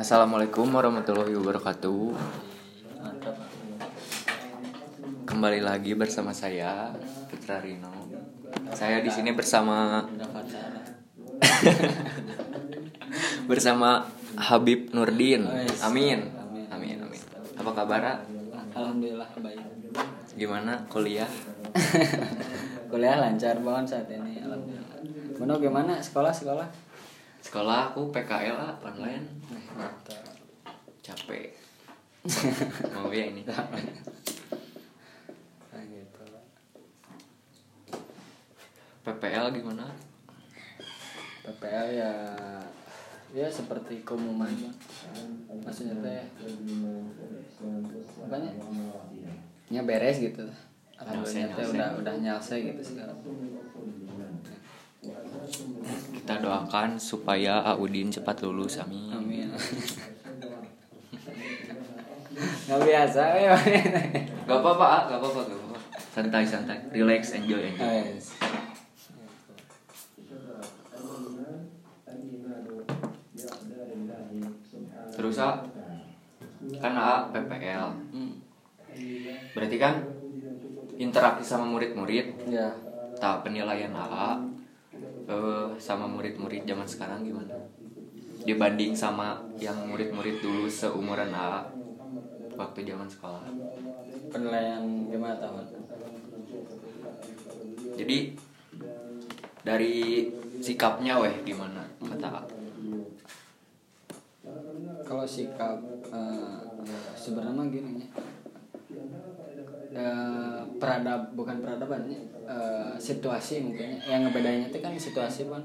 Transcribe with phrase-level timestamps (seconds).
[0.00, 2.16] Assalamualaikum warahmatullahi wabarakatuh.
[5.28, 6.96] Kembali lagi bersama saya
[7.28, 7.92] Putra Rino.
[8.72, 10.00] Saya di sini bersama
[13.52, 14.08] bersama
[14.40, 15.44] Habib Nurdin.
[15.84, 16.32] Amin.
[16.72, 17.20] Amin amin.
[17.60, 18.24] Apa kabar?
[18.72, 19.60] Alhamdulillah baik.
[20.40, 21.28] Gimana kuliah?
[22.88, 24.40] Kuliah lancar banget saat ini.
[24.40, 25.00] Alhamdulillah.
[25.36, 26.91] Bono gimana sekolah sekolah?
[27.42, 29.26] Sekolah aku PKL ah, online.
[29.50, 30.22] Eh, mantap.
[31.02, 31.50] Capek.
[32.94, 33.42] Mau ya ini.
[33.42, 33.66] Nah,
[35.90, 36.22] gitu.
[39.02, 39.90] PPL gimana?
[41.42, 42.12] PPL ya
[43.32, 44.76] ya seperti keumuman Bang.
[45.64, 46.20] maksudnya teh
[48.28, 48.52] apanya
[49.72, 50.44] nya beres gitu
[51.00, 53.16] alhamdulillah teh udah udah nyalse gitu sekarang
[56.14, 58.78] Kita doakan supaya Audin cepat lulus.
[58.78, 59.10] Amin.
[59.10, 59.48] amin
[62.42, 63.54] nggak biasa ya
[64.48, 65.02] Gak apa-apa, ah.
[65.06, 65.78] gak apa-apa, gak apa-apa.
[66.12, 67.78] Santai santai, relax, enjoy enjoy.
[67.78, 68.34] Guys.
[75.12, 75.62] Terus ah,
[76.80, 77.88] kan A PPL.
[78.10, 78.32] Hmm.
[79.54, 79.94] Berarti kan
[80.98, 82.72] interaksi sama murid-murid, ya
[83.20, 84.40] tahap penilaian AA
[85.28, 87.54] eh, sama murid-murid zaman sekarang gimana?
[88.42, 91.62] Dibanding sama yang murid-murid dulu seumuran AA
[92.58, 93.46] waktu zaman sekolah.
[94.32, 94.80] penilaian
[95.12, 95.68] gimana tahun
[98.00, 98.32] Jadi
[99.60, 100.26] dari
[100.58, 102.42] sikapnya weh gimana kata A?
[105.04, 105.76] kalau sikap
[106.08, 106.58] eh,
[107.12, 108.08] sebenarnya gini ya
[109.92, 112.10] Eh, peradab bukan peradaban
[112.52, 114.02] Eh, situasi mungkin.
[114.02, 114.18] Ya.
[114.18, 115.62] yang ngebedainnya itu kan situasi pun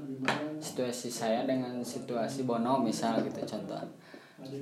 [0.62, 3.82] situasi saya dengan situasi Bono misal gitu contoh.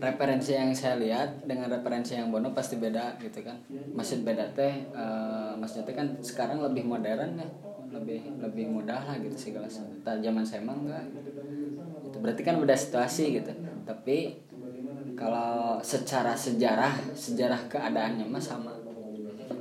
[0.01, 3.55] Referensi yang saya lihat dengan referensi yang Bono pasti beda gitu kan.
[3.69, 7.49] Maksud beda teh eh, maksudnya teh kan sekarang lebih modern ya.
[7.93, 11.05] Lebih lebih mudah lah gitu segala sesuatu zaman saya mah enggak.
[11.13, 11.31] Gitu.
[12.07, 13.53] itu berarti kan beda situasi gitu.
[13.85, 14.41] Tapi
[15.15, 18.76] kalau secara sejarah sejarah keadaannya mah sama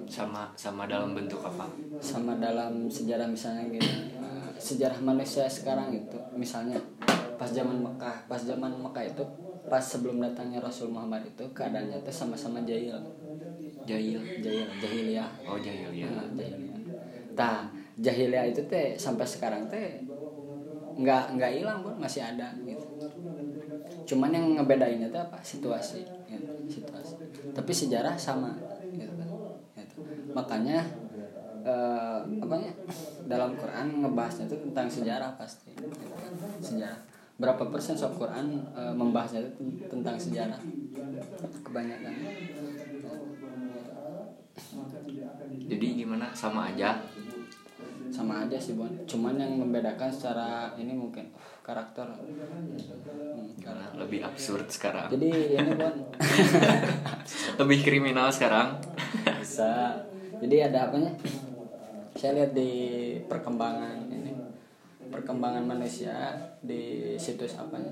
[0.06, 1.68] Sama sama dalam bentuk apa?
[2.06, 6.78] sama dalam sejarah misalnya gini eh, sejarah manusia sekarang itu misalnya
[7.36, 9.24] pas zaman Mekah pas zaman Mekah itu
[9.66, 12.94] pas sebelum datangnya Rasul Muhammad itu keadaannya itu sama-sama jahil
[13.86, 14.18] Jahil.
[14.42, 16.10] jahil jahiliyah Oh jahil ya.
[16.10, 16.82] Nah, jahiliyah
[17.36, 17.58] nah
[17.98, 20.02] jahiliyah itu teh sampai sekarang teh
[20.96, 22.86] nggak nggak hilang pun masih ada gitu
[24.06, 27.18] cuman yang ngebedainnya tuh apa situasi gitu, situasi
[27.58, 28.75] tapi sejarah sama gitu, gitu.
[30.36, 30.84] Makanya
[31.64, 32.72] eh, apanya
[33.26, 35.72] dalam Quran ngebahasnya itu tentang sejarah pasti
[36.60, 37.00] sejarah
[37.36, 40.60] berapa persen soal Quran eh, membahasnya itu tentang sejarah
[41.64, 42.14] kebanyakan
[45.66, 46.30] Jadi gimana?
[46.36, 46.94] Sama aja.
[48.14, 52.08] sama aja sih Bon cuman yang membedakan secara ini mungkin uh, karakter
[53.36, 53.52] Hmm?
[54.00, 55.12] Lebih absurd sekarang.
[55.12, 55.92] jadi ini Bon
[57.60, 58.80] Lebih kriminal sekarang.
[59.42, 60.00] bisa
[60.42, 61.12] jadi ada apanya
[62.16, 62.72] saya lihat di
[63.28, 64.32] perkembangan ini
[65.12, 67.92] perkembangan manusia di situs apanya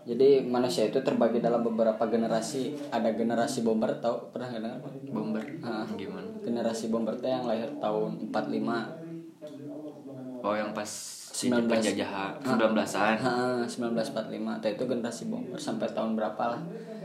[0.00, 4.80] jadi manusia itu terbagi dalam beberapa generasi ada generasi bomber tahu pernah nggak dengar?
[5.12, 5.44] Bomber.
[5.60, 5.84] Ah.
[5.92, 6.30] Gimana?
[6.40, 10.88] generasi bomber teh yang lahir tahun 45 Oh yang pas
[11.36, 11.68] 19.
[11.68, 13.16] penjajahan 19-an.
[13.20, 16.62] Ha, 1945 tah itu generasi bomber sampai tahun berapa lah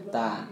[0.08, 0.48] tah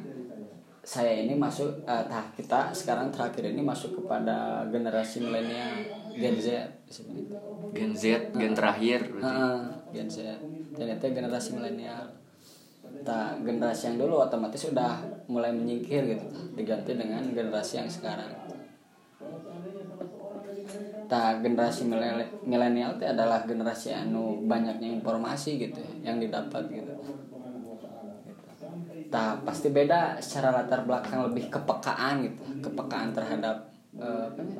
[0.84, 5.80] saya ini masuk tah kita sekarang terakhir ini masuk kepada generasi milenial
[6.14, 6.48] Gen Z.
[7.74, 9.08] Gen Z, gen terakhir.
[9.08, 9.24] berarti.
[9.24, 9.64] Ha,
[9.96, 10.18] Gen Z
[10.74, 12.04] dan itu generasi milenial
[13.04, 18.32] tak generasi yang dulu otomatis sudah mulai menyingkir gitu diganti dengan generasi yang sekarang
[21.06, 21.86] tak generasi
[22.48, 26.94] milenial itu adalah generasi anu banyaknya informasi gitu ya, yang didapat gitu
[29.14, 33.70] tak pasti beda secara latar belakang lebih kepekaan gitu kepekaan terhadap
[34.02, 34.58] eh, apa ya?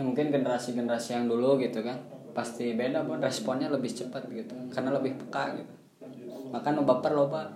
[0.00, 2.00] ya mungkin generasi-generasi yang dulu gitu kan
[2.32, 5.74] pasti beda pun responnya lebih cepat gitu karena lebih peka gitu.
[6.50, 7.46] Maka nu baper loba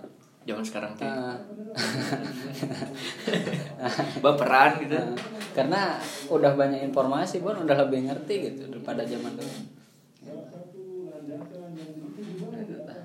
[0.45, 1.09] Zaman sekarang tuh.
[1.09, 1.41] Nah,
[4.23, 4.93] baperan gitu.
[4.93, 5.17] nah,
[5.57, 5.97] karena
[6.29, 9.53] udah banyak informasi pun udah lebih ngerti gitu daripada zaman dulu.
[12.61, 13.01] Gitu, tah.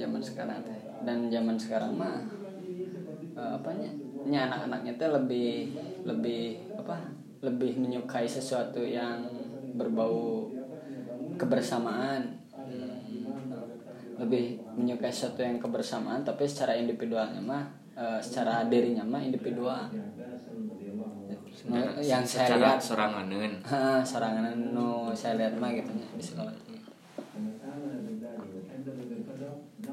[0.00, 0.64] zaman sekarang
[1.04, 2.37] dan zaman sekarang mah
[3.38, 3.90] eh, apanya?
[4.26, 5.70] Nya anak-anaknya teh lebih
[6.02, 6.98] lebih apa?
[7.38, 9.22] Lebih menyukai sesuatu yang
[9.78, 10.50] berbau
[11.38, 12.34] kebersamaan.
[14.18, 17.62] Lebih menyukai sesuatu yang kebersamaan tapi secara individualnya mah
[17.94, 19.86] eh, secara dirinya mah individual.
[21.48, 26.54] Secara- yang saya secara lihat soranganeun ha, sorangan nu saya lihat mah gitu di sekolah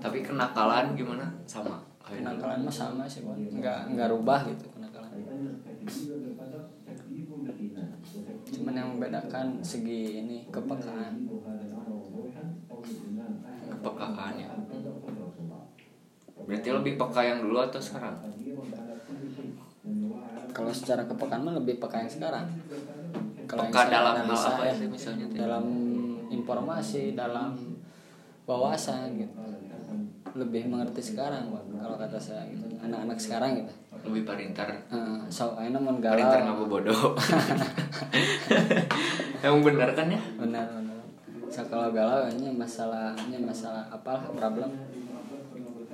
[0.05, 1.25] tapi kenakalan gimana?
[1.49, 1.81] Sama.
[2.05, 3.33] Kenakalan mah sama sih Bon.
[3.33, 5.09] nggak nggak rubah gitu kenakalan.
[8.45, 11.25] Cuman yang membedakan segi ini kepekaan.
[13.73, 14.49] Kepekaan ya.
[16.45, 18.21] Berarti lebih peka yang dulu atau sekarang?
[20.55, 22.47] Kalau secara kepekaan mah lebih peka yang sekarang.
[23.49, 25.65] Kalau yang peka saya dalam hal apa ya, sih misalnya dalam
[26.29, 27.57] informasi dalam
[28.45, 29.33] wawasan gitu
[30.35, 31.47] lebih mengerti sekarang
[31.79, 32.67] kalau kata saya gitu.
[32.83, 33.73] Anak-anak sekarang gitu.
[34.11, 37.15] Lebih parintar uh, so mun parintar galau ngaku bodoh.
[39.43, 40.19] Yang benar kan ya?
[40.35, 40.99] Benar benar
[41.47, 44.75] so kalau galau ini masalahnya masalah apa problem.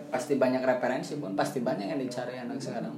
[0.09, 2.91] Pasti banyak referensi pun pasti banyak yang dicari anak sekarang.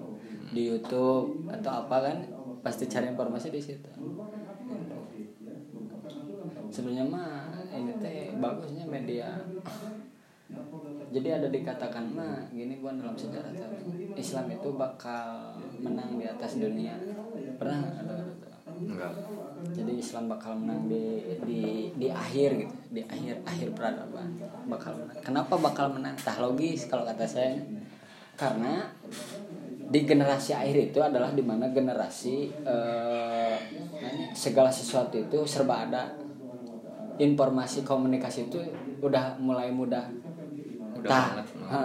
[0.50, 2.18] Di YouTube atau apa kan
[2.64, 3.92] pasti cari informasi di situ.
[6.74, 9.30] Sebenarnya mah ini teh bagusnya media
[11.14, 13.70] jadi ada dikatakan mah gini bukan dalam sejarah teh,
[14.18, 16.98] Islam itu bakal menang di atas dunia.
[17.62, 18.18] Pernah ada
[18.74, 19.14] enggak
[19.78, 21.62] jadi Islam bakal menang di di
[21.94, 25.22] di akhir gitu di akhir akhir peradaban bakal menang.
[25.22, 26.18] Kenapa bakal menang?
[26.18, 27.62] Tah logis kalau kata saya.
[28.34, 28.90] Karena
[29.94, 33.58] di generasi akhir itu adalah di mana generasi eh,
[34.34, 36.04] segala sesuatu itu serba ada.
[37.22, 38.58] Informasi komunikasi itu
[39.06, 40.23] udah mulai mudah Udah
[41.06, 41.40] tah.
[41.70, 41.80] ha,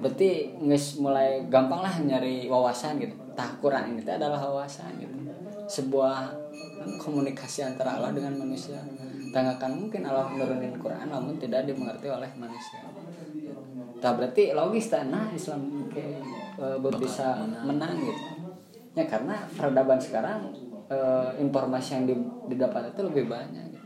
[0.00, 3.14] berarti nges mulai gampang lah nyari wawasan gitu.
[3.36, 5.16] Tah Quran ini adalah wawasan gitu.
[5.70, 6.34] Sebuah
[6.98, 8.80] komunikasi antara Allah dengan manusia.
[9.30, 12.82] Tangakan mungkin Allah menurunin Quran namun tidak dimengerti oleh manusia.
[14.00, 16.02] Tak berarti logis tanah Islam ke
[16.58, 18.00] eh, bisa menang.
[18.02, 18.22] gitu.
[18.96, 20.50] Ya karena peradaban sekarang
[20.90, 23.64] eh, informasi yang di- didapat itu lebih banyak.
[23.70, 23.79] gitu.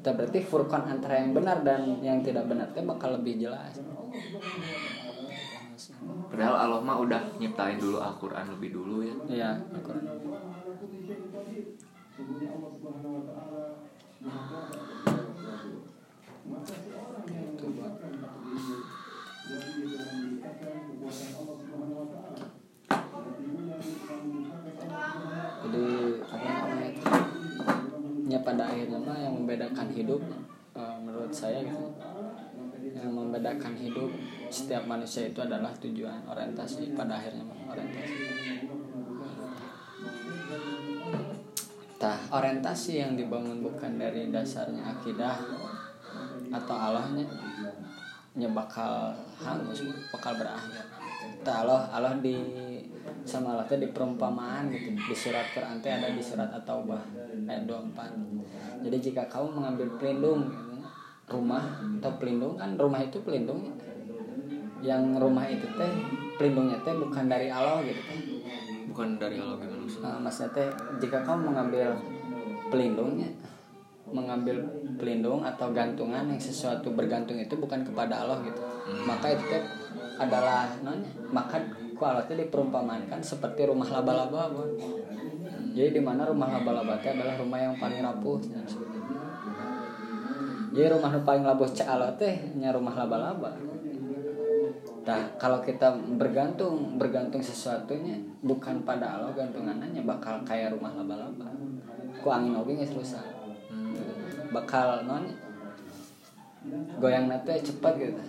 [0.00, 3.76] Tak berarti furqan antara yang benar dan yang tidak benar itu bakal lebih jelas
[6.32, 10.04] padahal Allah mah udah nyiptain dulu Al-Quran lebih dulu ya Iya, Al-Quran.
[29.50, 30.22] Membedakan hidup
[30.78, 31.90] eh, menurut saya gitu.
[32.94, 34.10] Yang membedakan hidup
[34.46, 38.14] setiap manusia itu adalah tujuan orientasi pada akhirnya orientasi.
[41.98, 45.36] Tah, orientasi yang dibangun bukan dari dasarnya akidah
[46.54, 47.26] atau Allahnya
[48.30, 49.10] nya bakal
[49.42, 49.82] hangus
[50.14, 50.86] bakal berakhir
[51.42, 52.38] Tah Allah Allah di
[53.24, 54.96] sama teh di perumpamaan gitu.
[54.96, 57.02] Di surat Quran teh ada di surat At-Taubah
[57.48, 58.40] ayat 24
[58.80, 60.80] jadi jika kamu mengambil pelindung gitu,
[61.30, 61.64] rumah
[62.00, 63.76] atau pelindung kan rumah itu pelindung.
[64.80, 65.92] Yang rumah itu teh
[66.40, 68.20] pelindungnya teh bukan dari Allah gitu teh.
[68.88, 70.08] Bukan dari Allah gimana maksudnya.
[70.08, 70.68] Nah, maksudnya teh
[71.04, 71.88] jika kamu mengambil
[72.72, 73.28] pelindungnya
[74.10, 74.58] mengambil
[74.98, 78.58] pelindung atau gantungan yang sesuatu bergantung itu bukan kepada Allah gitu.
[79.04, 79.62] Maka itu teh
[80.16, 81.60] adalah nanya maka
[82.00, 84.72] ku Allah teh diperumpamakan seperti rumah laba-laba Bon.
[85.76, 88.40] jadi di mana rumah laba-laba teh adalah rumah yang paling rapuh
[90.72, 93.52] jadi rumah nu paling labuh cak Allah teh rumah laba-laba
[95.00, 101.50] Nah, kalau kita bergantung, bergantung sesuatunya bukan pada Allah gantungannya bakal kayak rumah laba-laba.
[102.20, 103.24] Ku angin oge geus rusak.
[104.52, 105.24] Bakal non
[107.00, 108.22] goyang nanti cepat gitu.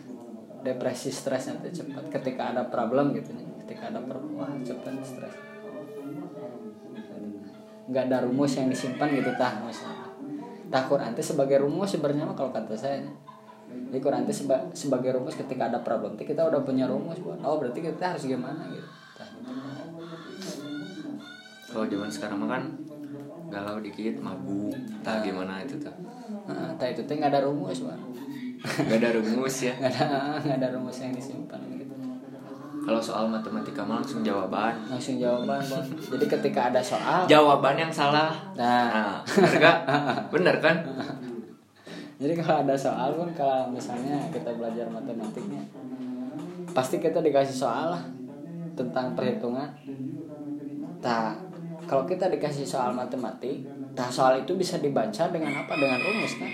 [0.63, 3.50] Depresi stres nanti cepat ketika ada problem gitu nih.
[3.71, 3.99] Ketika ada
[4.35, 5.35] wah cepat stres.
[7.87, 9.95] Nggak ada rumus yang disimpan gitu tah maksudnya.
[10.67, 12.99] Tah Quran teh sebagai rumus sebenarnya mah kalau kata saya.
[13.91, 17.39] Jadi Quran itu seba- sebagai rumus ketika ada problem tuh kita udah punya rumus buat
[17.39, 19.27] oh berarti kita harus gimana gitu Tah,
[21.71, 22.63] kalau zaman sekarang mah kan
[23.47, 25.91] galau dikit mabuk tak gimana itu tuh
[26.47, 27.99] Nah, tah itu teh nggak ada rumus buat
[28.61, 29.73] gak ada rumus ya?
[29.79, 30.07] Nggak ada
[30.43, 31.59] nggak ada rumus yang disimpan.
[31.71, 31.80] gitu
[32.81, 34.73] kalau soal matematika mah langsung jawaban.
[34.89, 35.85] Langsung jawaban buat
[36.17, 38.33] jadi ketika ada soal jawaban yang salah.
[38.57, 38.89] Nah.
[38.89, 39.77] Nah bener gak
[40.33, 40.77] bener kan?
[42.21, 45.65] Jadi kalau ada soal pun kalau misalnya kita belajar matematiknya
[46.71, 48.03] pasti kita dikasih soal lah
[48.73, 49.67] tentang perhitungan.
[51.01, 51.33] Nah,
[51.89, 53.65] kalau kita dikasih soal matematik,
[53.97, 55.73] nah soal itu bisa dibaca dengan apa?
[55.75, 56.51] Dengan rumus kan?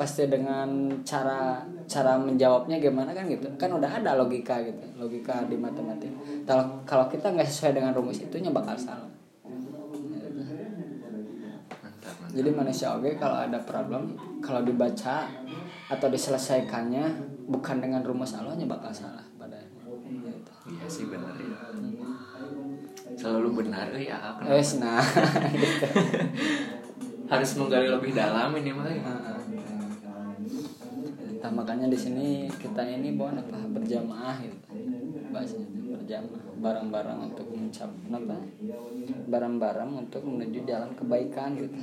[0.00, 5.58] Pasti dengan cara cara menjawabnya gimana kan gitu kan udah ada logika gitu logika di
[5.58, 6.14] matematika
[6.46, 9.10] kalau kalau kita nggak sesuai dengan rumus itunya bakal salah
[11.82, 15.26] mantap mantap jadi manusia oke kalau ada problem kalau dibaca
[15.90, 17.10] atau diselesaikannya
[17.50, 20.52] bukan dengan rumus Allahnya bakal salah pada gitu.
[20.70, 21.58] iya sih benar ya
[23.18, 24.78] selalu benar ya kenapa?
[24.78, 25.02] Nah
[25.58, 25.86] gitu.
[27.26, 29.39] harus menggali lebih dalam ini mah ya.
[31.40, 34.68] Nah, makanya di sini kita ini bon apa berjamaah gitu.
[35.32, 38.38] Bahasanya berjamaah bareng-bareng untuk mencap apa?
[39.28, 41.80] Bareng-bareng untuk menuju jalan kebaikan gitu.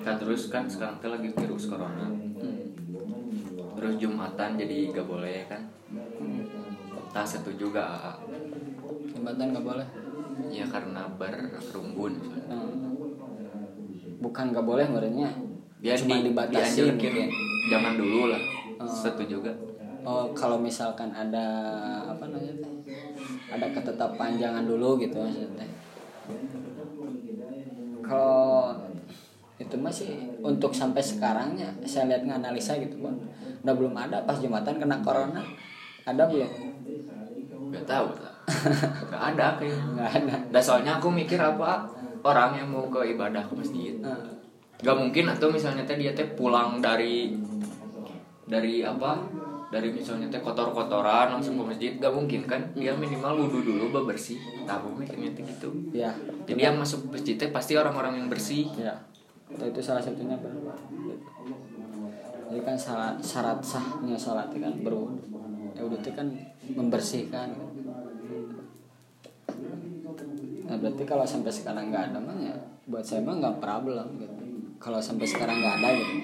[0.00, 2.08] kan terus kan sekarang tuh lagi virus corona
[3.76, 5.62] terus jumatan jadi gak boleh kan
[7.12, 8.16] tak setuju gak
[9.10, 9.88] Jembatan nggak boleh.
[10.48, 12.14] ya karena berkerumbun
[12.48, 12.89] Nah,
[14.20, 15.28] bukan nggak boleh sebenarnya.
[15.80, 17.28] dia Cuma di, dibatasi dianjurkan mungkin.
[17.72, 18.42] zaman dulu lah
[18.84, 19.56] setuju gak
[20.00, 21.44] Oh, kalau misalkan ada
[22.08, 22.56] apa namanya?
[23.52, 25.68] Ada ketetapan jangan dulu gitu maksudnya.
[28.00, 28.80] Kalau
[29.60, 33.12] itu masih untuk sampai sekarangnya saya lihat nganalisa gitu kan.
[33.60, 35.44] Udah belum ada pas Jumatan kena corona.
[36.08, 36.48] Ada belum?
[37.70, 38.34] gak tahu lah
[39.06, 40.34] gak ada kayaknya Nggak ada.
[40.52, 41.86] Dan soalnya aku mikir apa
[42.24, 44.16] orang yang mau ke ibadah ke masjid Nah,
[44.80, 47.36] gak mungkin atau misalnya teh dia teh pulang dari
[48.48, 49.20] dari apa
[49.70, 54.40] dari misalnya teh kotor-kotoran langsung ke masjid gak mungkin kan dia minimal wudhu dulu bebersih
[54.64, 56.10] tahu mikirnya teh gitu ya.
[56.48, 58.96] jadi dia masuk masjid teh pasti orang-orang yang bersih Ya.
[59.58, 60.52] Itu salah satunya Pak.
[62.50, 65.22] Jadi kan syarat syarat sahnya salat kan berwudu.
[65.74, 66.26] Ya itu kan
[66.70, 67.50] membersihkan.
[70.70, 72.54] Nah, berarti kalau sampai sekarang nggak ada mah ya
[72.86, 74.34] buat saya mah nggak problem gitu.
[74.78, 76.14] Kalau sampai sekarang nggak ada gitu.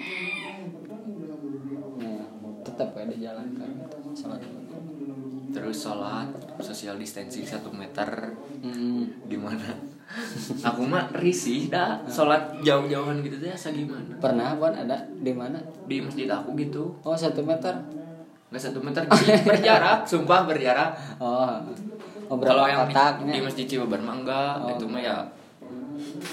[1.96, 2.24] Nah,
[2.62, 4.40] tetap ya dijalankan gitu, salat.
[5.48, 6.28] terus sholat
[6.60, 8.04] social distancing satu meter
[8.56, 9.08] Hmm.
[9.24, 9.72] di mana
[10.60, 15.56] aku mah risih dah sholat jauh-jauhan gitu teh asa gimana Pernah Bon ada di mana?
[15.84, 17.72] di masjid aku gitu Oh satu meter.
[18.46, 19.02] nggak satu meter
[19.42, 21.56] berjarak sumpah berjarak Oh.
[22.26, 23.32] Oh, kalau yang di, kotaknya?
[23.32, 24.70] di masjid Cibeber mah enggak Oh.
[24.72, 25.16] itu mah ya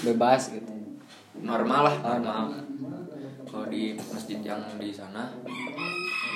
[0.02, 0.72] bebas gitu.
[1.36, 2.46] normal lah Oh, normal.
[3.44, 5.30] kalau di masjid yang di sana.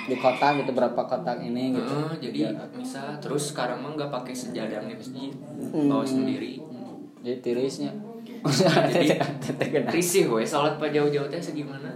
[0.05, 1.97] Di kotak gitu berapa kotak ini gitu?
[2.19, 2.41] Jadi
[2.73, 3.19] bisa.
[3.19, 5.33] Terus sekarang mah nggak pakai sejadah di masjid.
[5.69, 5.89] Hmm.
[5.89, 6.63] bawa sendiri.
[7.21, 7.93] Jadi tirisnya.
[8.41, 9.19] Jadi-
[9.95, 10.43] risih weh.
[10.43, 11.91] Sholat pas jauh-jauh teh segimana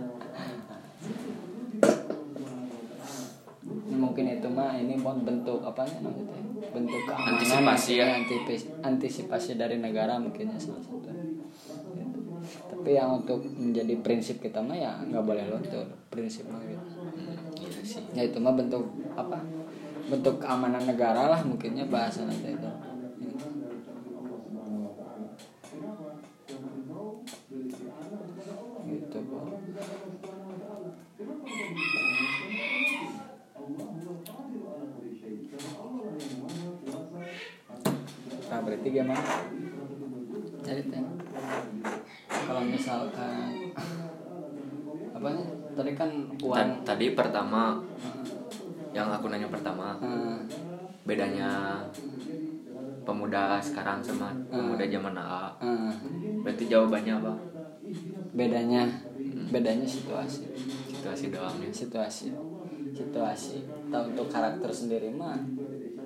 [4.12, 6.42] mungkin itu mah ini bon bentuk apa namanya teh?
[6.68, 8.06] bentuk keamanan Antisipasi ya.
[8.12, 12.28] antisipasi, antisipasi dari negara mungkinnya salah satu Gitu.
[12.68, 16.86] tapi yang untuk menjadi prinsip kita mah ya nggak boleh luntur prinsip mah gitu
[17.56, 17.80] iya
[18.12, 18.82] ya itu mah bentuk
[19.14, 19.38] apa
[20.08, 22.70] bentuk keamanan negara lah mungkinnya bahasa nanti itu
[28.84, 29.46] gitu Bon.
[38.48, 39.24] nah berarti gimana
[40.62, 41.02] jadi teh
[42.28, 43.72] kalau misalkan
[45.12, 47.82] apa nih tadi kan uang Tan- tadi pertama
[48.94, 50.38] yang aku nanya pertama Eh,
[51.02, 51.82] bedanya
[53.02, 55.90] pemuda sekarang sama pemuda zaman AA eh,
[56.46, 57.34] berarti jawabannya apa?
[58.38, 58.86] Bedanya
[59.50, 60.46] bedanya situasi.
[60.94, 61.74] Situasi doang ya?
[61.74, 62.30] Situasi.
[62.94, 63.66] Situasi.
[63.90, 65.42] Tahu untuk karakter sendiri mah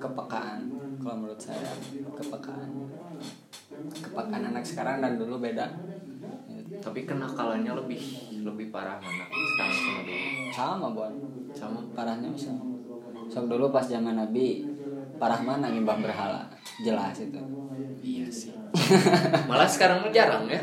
[0.01, 0.65] kepekaan.
[0.97, 1.77] Kalau menurut saya
[2.17, 2.73] kepekaan.
[4.01, 5.77] Kepekaan anak sekarang dan dulu beda.
[6.81, 8.01] Tapi kenakalannya lebih
[8.47, 9.27] lebih parah mana?
[9.27, 10.27] Sekarang sama dulu.
[10.51, 11.13] Sama bon.
[11.51, 11.79] Sama.
[11.91, 12.63] Parahnya sama.
[13.27, 14.63] Sok dulu pas zaman nabi
[15.19, 16.47] parah mana nyembah berhala?
[16.79, 17.41] Jelas itu.
[17.99, 18.53] Iya sih.
[19.49, 20.61] Malah sekarang mah jarang ya.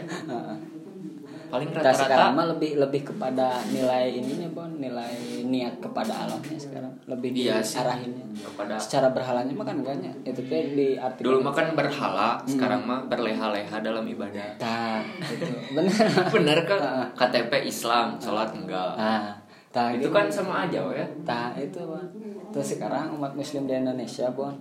[1.52, 4.70] Paling rata-rata mah lebih lebih kepada nilai ininya bon.
[4.80, 6.92] Nilai niat kepada Allahnya sekarang.
[7.04, 11.54] Lebih Iya diarahinnya kepada secara berhalanya mah kan enggaknya itu teh di artikel dulu mah
[11.54, 14.56] kan berhala sekarang mah berleha-leha dalam ibadah.
[14.56, 15.44] Tah, itu
[15.76, 16.04] benar.
[16.32, 16.80] bener kan?
[16.94, 17.08] Ah.
[17.16, 18.94] KTP Islam sholat enggak.
[18.98, 19.34] Nah,
[19.72, 21.06] tah itu kan sama aja ya?
[21.24, 22.04] Tah itu Bon.
[22.52, 24.52] Terus sekarang umat muslim di Indonesia, Bon.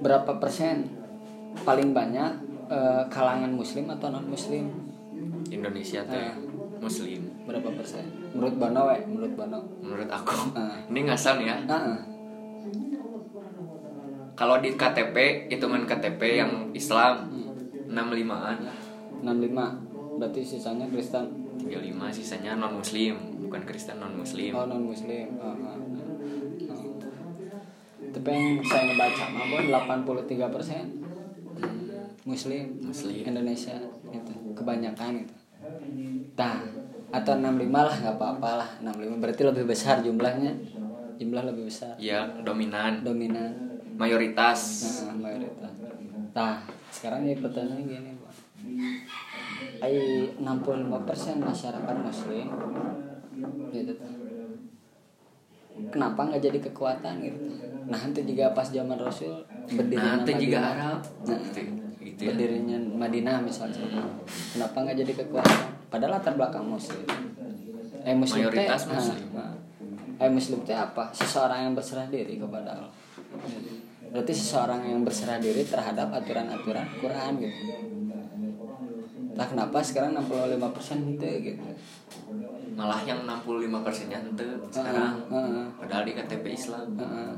[0.00, 0.88] Berapa persen?
[1.62, 4.66] Paling banyak eh, kalangan muslim atau non muslim?
[5.46, 6.34] Indonesia teh Ah.
[6.78, 8.02] muslim Berapa persen?
[8.32, 9.60] Menurut Bono we, menurut Bono.
[9.78, 10.74] menurut aku Ah.
[10.88, 11.98] ini ngasal ya Heeh.
[14.34, 17.30] kalau di KTP hitungan KTP yang Islam
[17.86, 18.58] 65an
[19.22, 20.18] 65.
[20.18, 21.26] berarti sisanya Kristen
[21.62, 25.78] 35 sisanya non muslim bukan Kristen non muslim oh non muslim oh, oh.
[28.10, 30.84] tapi yang saya ngebaca mah Bon, 83 persen
[32.24, 33.24] muslim Muslim.
[33.24, 33.76] Indonesia
[34.10, 35.34] itu kebanyakan itu
[36.34, 36.60] nah
[37.14, 40.52] atau 65 lah nggak apa-apa lah 65 berarti lebih besar jumlahnya
[41.20, 43.54] jumlah lebih besar ya dominan dominan
[43.94, 44.60] mayoritas
[45.06, 45.72] nah, mayoritas
[46.34, 46.58] nah
[46.90, 48.34] sekarang ini pertanyaannya gini Bon.
[49.84, 52.46] Ai 65% masyarakat muslim
[53.74, 53.94] gitu.
[55.90, 57.38] Kenapa nggak jadi kekuatan gitu?
[57.90, 60.58] Nah nanti juga pas zaman Rasul berdirinya nanti juga.
[60.72, 61.83] Arab Nah, gitu,
[62.14, 63.82] gitu ya berdirinya Madinah misalnya.
[64.54, 65.60] Kenapa nggak jadi kekuatan?
[65.90, 67.02] Padahal latar belakang muslim.
[68.06, 69.28] Eh muslim Mayoritas nah, muslim.
[69.34, 69.52] nah.
[70.22, 71.10] eh muslim teh apa?
[71.10, 72.92] Seseorang yang berserah diri kepada Allah.
[74.14, 77.62] Berarti seseorang yang berserah diri terhadap aturan-aturan Quran gitu.
[79.34, 81.66] Nah kenapa sekarang 65% itu gitu?
[82.74, 84.42] malah yang 65 persennya ente
[84.74, 87.34] sekarang Heeh, heeh, padahal di KTP Islam heeh.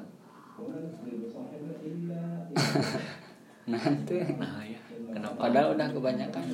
[3.67, 4.15] nah itu.
[4.39, 4.81] Nah ya
[5.11, 5.37] kenapa?
[5.51, 6.45] Padahal udah kebanyakan.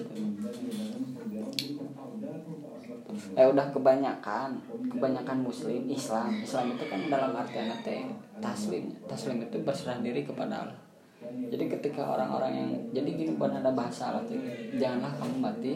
[3.36, 4.50] Eh udah kebanyakan.
[4.88, 6.40] Kebanyakan muslim Islam.
[6.40, 8.08] Islam itu kan dalam artian teh
[8.40, 8.88] taslim.
[9.04, 10.80] Taslim itu berserah diri kepada Allah.
[11.22, 14.42] Jadi ketika orang-orang yang jadi gini bukan ada bahasa Allah tuh
[14.74, 15.74] janganlah kamu mati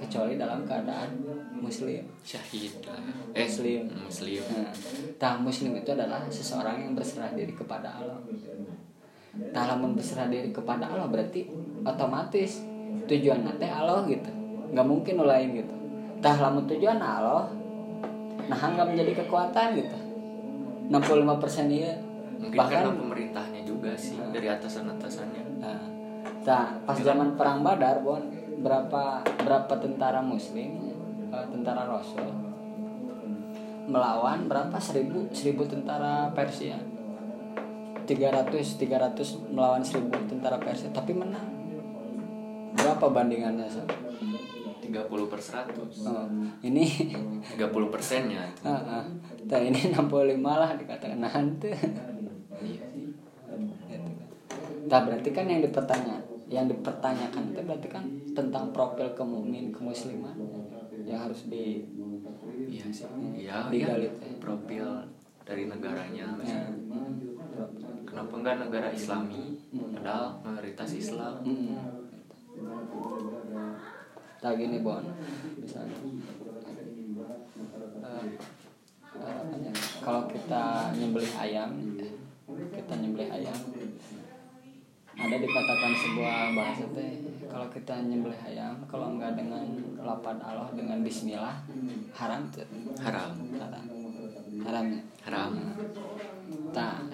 [0.00, 1.10] kecuali dalam keadaan
[1.58, 2.04] muslim.
[2.22, 3.00] Syahid lah.
[3.32, 3.90] Eh Muslim.
[3.90, 4.42] muslim.
[5.18, 8.20] Nah, muslim itu adalah seseorang yang berserah diri kepada Allah.
[9.52, 11.48] Tah lamun berserah diri kepada Allah berarti
[11.84, 12.64] otomatis
[13.08, 14.30] tujuan teh Allah gitu.
[14.72, 15.74] Nggak mungkin lain gitu.
[16.20, 17.48] Tah lamun tujuan Allah
[18.46, 19.98] nah nggak menjadi kekuatan gitu.
[20.86, 21.98] 65% iya
[22.38, 25.80] mungkin bahkan karena pemerintahnya juga sih dari atasan-atasannya Nah,
[26.44, 28.20] tah pas zaman perang Badar, Bon,
[28.60, 30.94] berapa berapa tentara muslim,
[31.32, 32.46] eh, tentara Rasul
[33.86, 36.74] melawan berapa seribu seribu tentara Persia
[38.06, 41.50] 300 300 melawan seribu tentara Persia tapi menang.
[42.78, 43.90] Berapa bandingannya Sob?
[44.86, 46.26] 30 per 100 Oh,
[46.62, 46.86] ini
[47.58, 48.46] 30 persennya.
[48.62, 49.02] Ah.
[49.50, 51.18] Tah, ini 65 lah dikatakan.
[51.26, 51.74] Sih
[54.86, 58.06] Nah, berarti kan yang dipertanya, yang dipertanyakan itu berarti kan
[58.38, 60.38] tentang profil kemumin kemusliman
[61.02, 61.82] yang harus di
[62.70, 63.06] iya sih.
[63.34, 64.14] Iya Digali iya.
[64.14, 64.38] teh.
[64.38, 64.86] profil
[65.42, 66.38] dari negaranya.
[66.42, 66.70] Ya,
[68.16, 69.60] kenapa enggak negara Islami?
[69.92, 71.36] Padahal mayoritas Islam.
[71.44, 71.76] Hmm.
[74.40, 75.04] Tak gini bon,
[75.60, 76.00] misalnya.
[79.20, 81.76] Apa ya, kalau kita nyembelih ayam,
[82.72, 83.58] kita nyembelih ayam,
[85.16, 87.20] ada dikatakan sebuah bahasa teh
[87.52, 89.64] kalau kita nyembelih ayam kalau enggak dengan
[90.00, 91.56] lapan Allah dengan Bismillah
[92.16, 92.64] haram tuh
[93.00, 93.32] haram.
[93.60, 93.84] Haram.
[94.64, 94.86] Haram.
[95.24, 95.52] Haram.
[95.52, 95.76] Nah,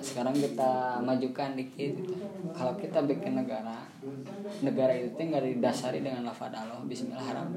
[0.03, 1.95] sekarang kita majukan dikit.
[2.53, 3.87] Kalau kita bikin negara,
[4.61, 7.49] negara itu nggak didasari dengan lafaz Allah, Bismillah haram.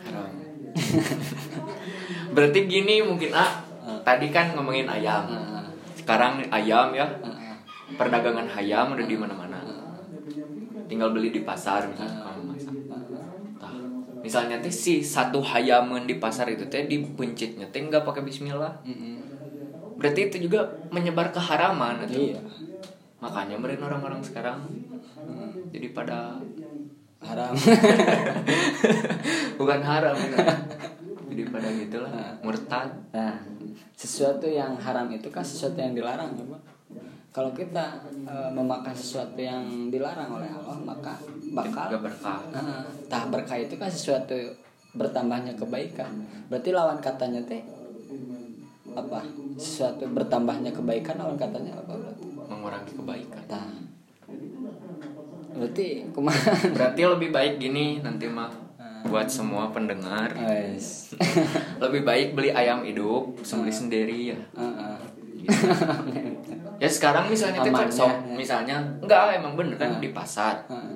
[0.00, 0.30] haram.
[2.34, 3.60] Berarti gini mungkin ah
[4.06, 5.28] tadi kan ngomongin ayam.
[5.28, 7.60] Nah, sekarang ayam ya nah,
[7.98, 9.60] perdagangan ayam udah di mana-mana.
[10.88, 12.32] Tinggal beli di pasar misalnya
[14.22, 18.70] misalnya teh si satu hayaman di pasar itu teh dipencitnya teh nggak pakai Bismillah.
[18.86, 19.31] Mm-mm.
[20.02, 22.42] Berarti itu juga menyebar keharaman itu Iya.
[23.18, 24.58] makanya mereka orang-orang sekarang
[25.22, 25.70] Mm.
[25.70, 26.34] jadi pada
[27.22, 27.54] haram.
[29.60, 30.38] bukan haram ya.
[31.30, 32.10] jadi pada gitulah
[32.42, 33.38] murtad Nah,
[33.94, 36.60] sesuatu yang haram itu kan sesuatu yang dilarang, ya, Pak.
[37.30, 41.14] Kalau kita eh, memakan sesuatu yang dilarang oleh Allah, maka
[41.54, 44.34] bakal gak berkah Nah, tah berkah itu kan sesuatu
[44.92, 46.10] bertambahnya kebaikan.
[46.50, 47.62] Berarti lawan katanya teh
[48.94, 49.20] apa?
[49.54, 52.24] Sesuatu bertambahnya kebaikan lawan katanya apa berarti?
[52.44, 53.68] mengurangi kebaikan Tah.
[55.52, 56.52] Berarti kumaha?
[56.70, 58.48] berarti lebih baik gini nanti mah
[59.02, 61.12] buat semua pendengar Wes.
[61.82, 64.96] lebih baik beli ayam hidup sembeli sendiri ya Heeh.
[66.78, 68.34] ya sekarang misalnya teh Aman, sok ya, ya.
[68.38, 69.98] misalnya enggak emang bener kan Ah.
[69.98, 70.94] di pasar Heeh.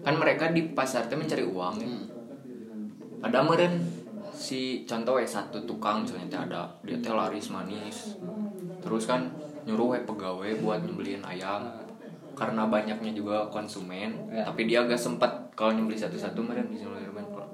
[0.00, 1.86] kan mereka di pasar teh mencari uang ya.
[1.86, 2.04] Hmm.
[3.20, 3.84] ada meren
[4.50, 8.18] si contoh ya satu tukang misalnya teh ada dia teh laris manis
[8.82, 9.30] terus kan
[9.62, 11.70] nyuruh we pegawai buat nyembeliin ayam
[12.34, 14.42] karena banyaknya juga konsumen Ya.
[14.42, 16.90] tapi dia gak sempat kalau nyembeli satu-satu meren bisa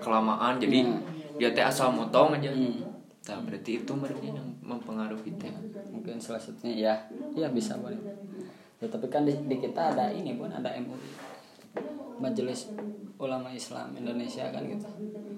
[0.01, 1.05] kelamaan jadi Hmm.
[1.37, 2.81] dia teh asal motong aja Hmm.
[3.29, 5.53] nah berarti itu merennya yang mempengaruhi teh
[5.93, 6.95] Mungkin salah satunya ya,
[7.35, 7.99] iya bisa boleh.
[8.79, 11.09] Ya, tapi kan di, di kita ada ini pun ada MUI,
[12.23, 12.71] Majelis
[13.19, 14.87] ulama Islam Indonesia kan gitu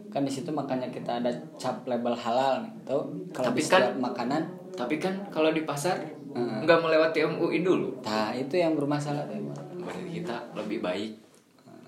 [0.08, 3.94] kan di situ makanya kita ada cap label halal nih tuh kalau Tapi di kan-
[3.94, 5.98] makanan Tapi kan kalau di pasar
[6.30, 6.62] Heeh.
[6.62, 7.90] nggak melewati MUI dulu.
[8.00, 9.34] nah itu yang bermasalah tuh.
[9.76, 11.10] Berarti kita lebih baik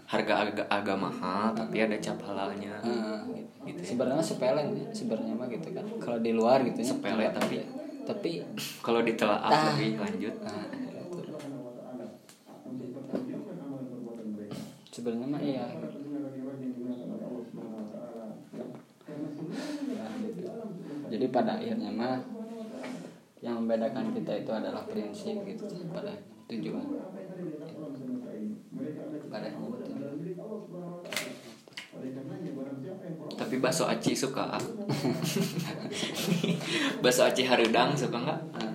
[0.05, 2.75] harga agak agak mahal tapi ada cap halalnya.
[2.81, 3.23] Nah,
[3.61, 3.87] Gitu ya.
[3.87, 7.67] sebenarnya sepele nih, sebenarnya mah gitu kan kalau di luar gitu ya, Sepele, anggap tapi-
[8.03, 8.31] tapi
[8.81, 9.71] Kalau ditelaah Tah.
[9.71, 10.35] lebih lanjut.
[10.41, 11.21] nah, itu.
[14.91, 15.71] sebenarnya mah iya Nah,
[20.19, 20.51] gitu.
[21.11, 22.23] Jadi pada akhirnya mah
[23.41, 26.15] yang membedakan kita itu adalah prinsip gitu pada
[26.47, 26.87] tujuan
[29.31, 29.49] pada.
[33.39, 34.59] Tapi bakso aci suka.
[37.03, 38.41] bakso aci harudang suka nggak?
[38.55, 38.73] Nah,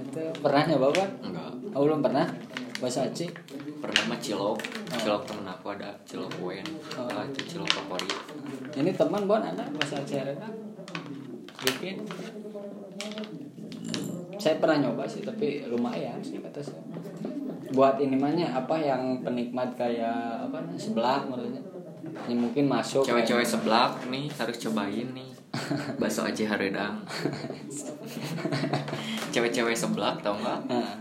[0.00, 1.08] itu pernah nyoba Pak?
[1.22, 1.52] Enggak.
[1.76, 2.26] Oh, belum pernah
[2.80, 3.28] bahasa aci
[3.78, 4.58] Pernah mah cilok.
[4.98, 6.66] Cilok temen aku ada cilok wen.
[6.98, 7.06] Oh.
[7.06, 8.10] Ah, itu cilok favorit.
[8.78, 10.67] ini teman bon ada bahasa aci redang
[11.58, 12.06] bikin
[14.38, 16.78] saya pernah nyoba sih tapi lumayan sih kata saya
[17.74, 21.62] buat ini mahnya apa yang penikmat kayak apa namanya, sebelah menurutnya
[22.28, 25.30] yang mungkin masuk Cewek-cewek seblak nih harus cobain nih.
[26.00, 27.04] Bakso aci harudang.
[29.32, 30.60] Cewek-cewek seblak tau nggak?
[30.68, 30.92] Nah,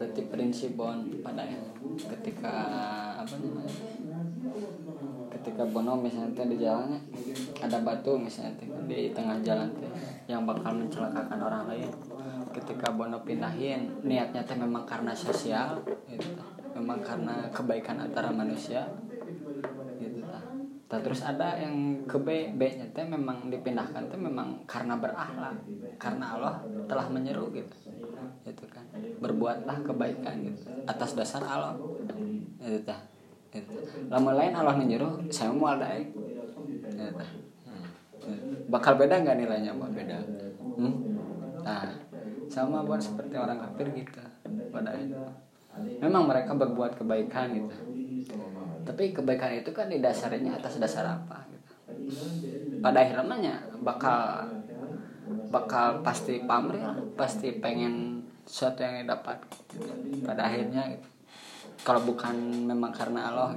[0.00, 1.46] berarti prinsip bon pada
[2.02, 2.54] ketika
[3.22, 3.74] apa namanya
[5.38, 6.98] ketika Bono misalnya teh di jalannya
[7.62, 9.86] ada batu misalnya teh di tengah jalan teh
[10.26, 11.90] yang bakal mencelakakan orang lain.
[12.50, 15.78] Ketika Bono pindahin niatnya teh memang karena sosial
[16.10, 16.42] gitu.
[16.74, 18.90] Memang karena kebaikan antara manusia
[20.98, 25.54] terus ada yang ke B B nya teh memang dipindahkan teh memang karena berakhlak
[26.02, 26.54] karena Allah
[26.90, 27.76] telah menyeru gitu.
[28.42, 28.82] Gitu kan.
[29.22, 31.78] Berbuatlah kebaikan gitu atas dasar Allah.
[32.58, 32.98] Gitu tah.
[33.50, 33.70] Gitu.
[34.06, 36.10] lama lain Allah menyuruh saya mau ada gitu
[37.14, 37.30] tah.
[38.70, 40.18] bakal beda nggak nilainya buat beda.
[40.78, 40.94] Hmm?
[41.60, 41.84] nah
[42.50, 44.20] sama buat seperti orang kafir gitu
[44.72, 45.28] pada akhirnya
[46.02, 47.76] memang mereka berbuat kebaikan gitu
[48.90, 51.70] tapi kebaikan itu kan didasarinya atas dasar apa gitu
[52.82, 54.50] pada akhirnya bakal
[55.54, 56.82] bakal pasti pamrih
[57.14, 59.38] pasti pengen sesuatu yang didapat
[59.70, 59.94] gitu.
[60.26, 61.06] pada akhirnya gitu.
[61.86, 62.34] kalau bukan
[62.66, 63.54] memang karena Allah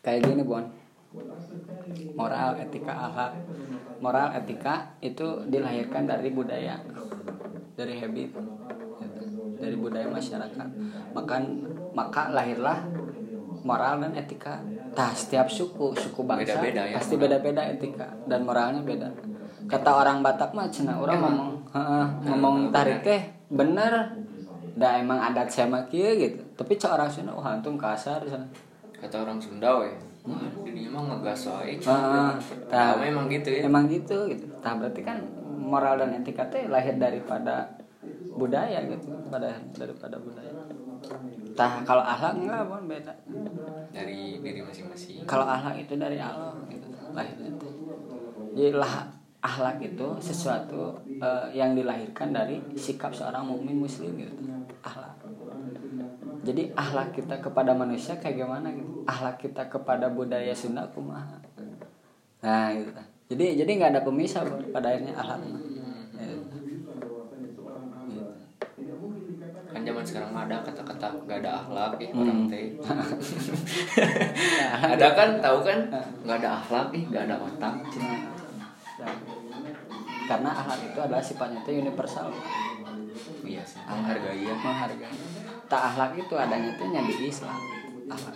[0.00, 0.64] kayak gini bon
[2.16, 3.32] moral etika akhlak
[4.00, 6.80] moral etika itu dilahirkan dari budaya
[7.76, 8.32] dari habit.
[9.56, 10.68] Dari budaya masyarakat
[11.16, 11.36] maka
[11.96, 12.84] maka lahirlah
[13.64, 14.60] moral dan etika
[14.92, 19.08] tah setiap suku suku bangsa Beda-beda ya, pasti beda-beda etika dan moralnya beda
[19.66, 21.34] kata orang Batak mah cina orang Emang?
[21.34, 24.14] ngomong heeh, ngomong tarik teh bener
[24.76, 28.46] dah emang adat saya kieu gitu tapi cak orang Sunda wah antum kasar sana
[28.96, 29.92] Kata orang Sunda we.
[30.64, 31.76] Ini emang ngegas wae.
[31.84, 32.32] Nah,
[32.66, 32.96] tah.
[32.96, 33.68] memang gitu ya.
[33.68, 35.20] emang gitu gitu tah berarti kan
[35.60, 37.75] moral dan etika teh lahir daripada
[38.36, 40.52] budaya gitu pada daripada budaya.
[41.56, 43.12] Tah kalau akhlak enggak bon beda.
[43.90, 45.24] Dari diri masing-masing.
[45.24, 46.86] kalau akhlak itu dari Allah gitu.
[47.16, 47.72] Lahirnya tuh
[48.56, 49.04] jadi lah
[49.44, 54.32] akhlak itu sesuatu eh, yang dilahirkan dari sikap seorang mukmin muslim gitu.
[54.80, 55.12] Akhlak.
[56.40, 59.04] Jadi akhlak kita kepada manusia kayak gimana gitu?
[59.04, 61.36] Akhlak kita kepada budaya Sunda kumaha?
[62.40, 62.90] Nah gitu.
[63.36, 64.40] Jadi jadi nggak ada pemisah
[64.72, 65.60] pada akhirnya akhlak mah.
[66.16, 66.46] Gitu.
[68.08, 68.24] Gitu.
[69.68, 72.22] Kan zaman sekarang mah ada kata-kata gak ada akhlak ih Hmm.
[72.26, 72.74] orang teh.
[74.98, 75.78] ada kan tahu kan?
[76.26, 77.74] Gak ada akhlak ih gak ada otak.
[80.26, 82.34] Karena akhlak itu adalah sifatnya itu universal
[83.46, 83.78] Iya sih.
[83.86, 84.54] Menghargai ya.
[84.58, 85.14] menghargai
[85.66, 87.58] tak akhlak itu adanya itu di Islam
[88.06, 88.34] akhlak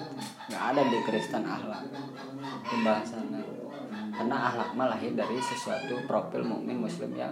[0.51, 1.83] nggak ada di Kristen akhlak
[2.67, 3.43] pembahasannya
[4.11, 7.31] karena akhlak mah lahir dari sesuatu profil mukmin muslim yang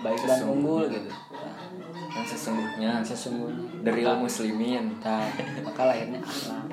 [0.00, 1.56] baik dan unggul gitu nah,
[2.14, 4.84] Yang sesungguhnya yang sesungguhnya dari Maka- muslimin.
[5.02, 5.26] Nah,
[5.66, 6.66] maka lahirnya akhlak.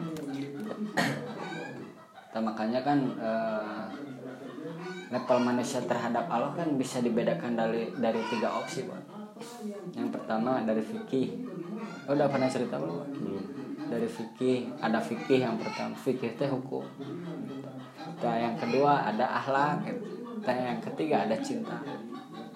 [2.31, 3.83] Nah, makanya kan eh,
[5.11, 9.03] level manusia terhadap Allah kan bisa dibedakan dari dari tiga opsi, Bang.
[9.91, 11.27] Yang pertama dari fikih.
[12.07, 13.03] Oh, udah pernah cerita belum?
[13.19, 13.45] Belum.
[13.91, 15.91] Dari fikih, ada fikih yang pertama.
[15.97, 16.85] Fikih teh hukum.
[18.21, 19.89] Nah, yang kedua ada akhlak.
[20.41, 21.81] Nah, yang ketiga ada cinta.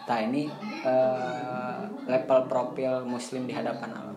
[0.06, 0.50] Nah, ini
[0.86, 1.76] eh,
[2.06, 4.16] level profil muslim di hadapan Allah.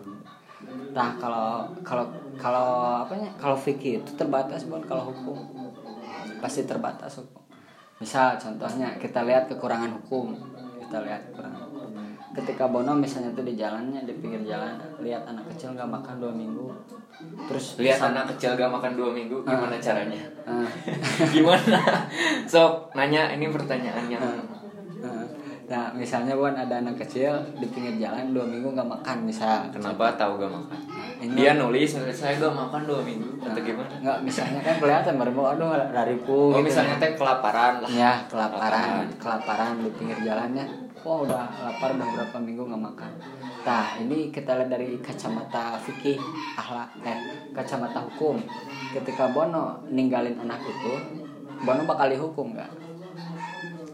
[0.89, 5.37] Nah kalau kalau kalau apanya kalau fikih itu terbatas bukan kalau hukum
[6.41, 7.43] pasti terbatas hukum
[7.99, 10.33] misal contohnya kita lihat kekurangan hukum
[10.81, 11.58] kita lihat kekurangan
[12.29, 16.33] ketika Bono misalnya tuh di jalannya di pinggir jalan lihat anak kecil nggak makan dua
[16.33, 16.69] minggu
[17.49, 20.23] terus lihat anak kecil gak makan dua minggu gimana caranya?
[20.47, 20.63] Ah,
[21.35, 22.07] gimana?
[22.47, 24.23] Sok nanya ini pertanyaan yang
[25.03, 25.27] ah.
[25.69, 29.67] nah misalnya Bon ada anak kecil di pinggir jalan dua minggu nggak makan misal.
[29.69, 30.79] Kenapa tahu gak makan?
[31.19, 33.29] Ini- dia nulis nulis saya gak makan dua minggu.
[33.43, 33.91] Atau gimana?
[33.99, 36.71] Nggak misalnya kan kelihatan baru aduh lariku oh gitu.
[36.71, 37.89] misalnya teh kelaparan lah.
[37.91, 39.11] Ya kelaparan.
[39.19, 43.11] kelaparan di pinggir jalannya wah udah lapar udah berapa minggu nggak makan.
[43.63, 46.19] Nah ini kita lihat dari kacamata fikih
[46.55, 47.17] akhlak eh
[47.55, 48.39] kacamata hukum.
[48.93, 50.93] Ketika Bono ninggalin anak itu
[51.63, 52.71] Bono bakal dihukum nggak?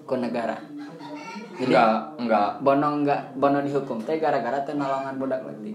[0.06, 0.58] Ke negara?
[1.56, 3.98] Jadi enggak enggak Bono nggak Bono dihukum.
[4.04, 5.74] Teh gara-gara teh nolongan budak lagi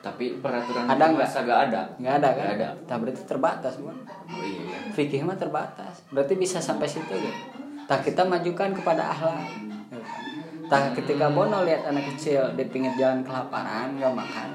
[0.00, 1.28] tapi peraturan Ada nggak?
[1.28, 1.82] masa gak ada.
[2.00, 2.40] Nggak ada kan?
[2.40, 2.70] Nggak ada.
[2.88, 3.92] Nah, berarti terbatas Bon.
[3.92, 6.08] oh iya fikih mah terbatas.
[6.08, 9.50] Berarti bisa sampai situ gitu tak kita majukan kepada akhlak
[10.70, 14.48] tak ketika Bono lihat anak kecil di pinggir jalan kelaparan nggak makan.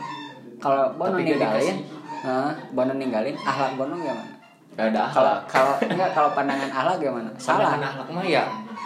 [0.63, 1.77] Kalau Bono Tapi ninggalin
[2.23, 4.33] nah, Bono ninggalin akhlak Bono gimana?
[4.75, 7.31] Gak ada akhlak kalau enggak kalau pandangan akhlak gimana?
[7.35, 7.75] Salah.
[7.75, 8.43] Pandangan akhlak mah ya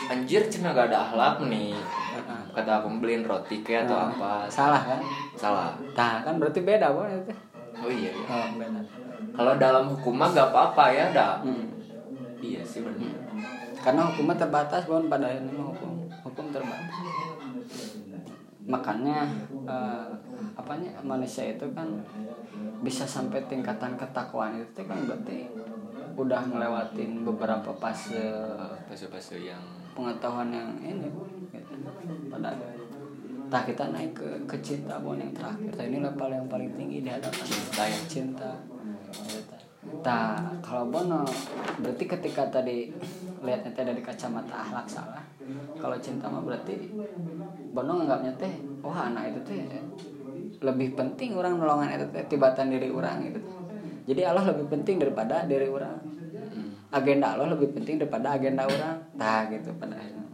[0.10, 1.78] anjir cina gak ada akhlak nih.
[2.50, 4.34] Kata aku beliin roti kayak atau Nah, apa.
[4.50, 5.00] Salah kan?
[5.38, 5.70] Salah.
[5.94, 7.34] Nah kan berarti beda Bon itu.
[7.80, 8.26] Oh iya, iya.
[8.28, 8.82] oh, beda
[9.40, 11.70] kalau dalam hukum mah gak apa-apa ya dah Hmm.
[12.44, 13.16] iya sih benar.
[13.80, 16.92] Karena hukumnya terbatas Bon pada mah hukum hukum terbatas
[18.70, 19.26] makanya
[19.66, 20.06] eh,
[20.54, 21.90] apanya manusia itu kan
[22.86, 25.50] bisa sampai tingkatan ketakwaan itu kan berarti
[26.16, 28.30] udah ngelewatin beberapa fase
[28.86, 29.64] fase-fase yang
[29.98, 31.10] pengetahuan yang ini
[31.52, 31.76] gitu.
[32.30, 32.54] pada
[33.50, 37.02] tak kita naik ke ke cinta bon yang terakhir Tah, ini level yang paling tinggi
[37.02, 38.00] di hadapan Cinta ya.
[38.06, 38.52] cinta
[39.10, 39.69] Gitu.
[39.80, 41.24] Nah, kalau Bono
[41.80, 42.92] berarti ketika tadi
[43.40, 45.24] lihat itu dari kacamata akhlak salah.
[45.80, 46.92] Kalau cinta mah berarti
[47.72, 49.60] Bono nganggapnya teh, wah anak itu teh
[50.60, 53.40] lebih penting orang nolongan itu teh tibatan diri orang gitu.
[54.12, 55.96] Jadi Allah lebih penting daripada diri orang.
[56.90, 58.98] Agenda Allah lebih penting daripada agenda orang.
[59.16, 60.26] Nah, gitu pada akhirnya.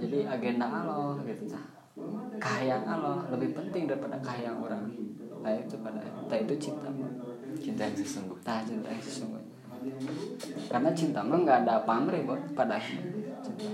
[0.00, 1.44] Jadi agenda Allah gitu.
[2.40, 4.84] Kahayang Allah lebih penting daripada kahayang orang.
[5.44, 7.12] Nah itu pada nah itu cinta mah.
[7.60, 9.56] cinta yang sesungguhnya Nah cinta yang sesungguhnya.
[10.72, 13.36] Karena cinta mah nggak ada pamrih buat pada akhirnya.
[13.44, 13.68] Cinta.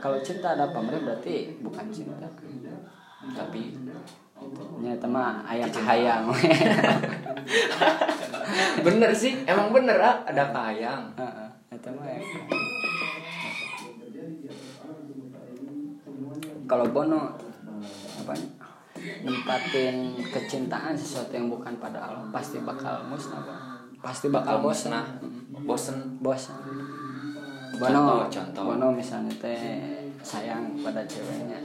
[0.00, 2.16] Kalau cinta ada pamrih berarti bukan cinta.
[3.36, 3.76] tapi
[4.82, 6.26] Nyata mah ayam kahayang.
[8.86, 10.48] bener sih emang bener ah ada
[11.70, 12.24] Nyata mah ayam
[16.64, 17.36] Kalau Bono
[18.22, 18.32] apa
[19.22, 23.62] nempatin kecintaan sesuatu yang bukan pada Allah pasti bakal musnah Bang.
[24.02, 25.06] pasti bakal bosan nah
[25.62, 26.18] bosen.
[26.18, 26.58] Bosan
[27.82, 28.62] Contoh, Bono contoh.
[28.68, 29.58] Bono misalnya teh
[30.22, 31.58] sayang pada ceweknya.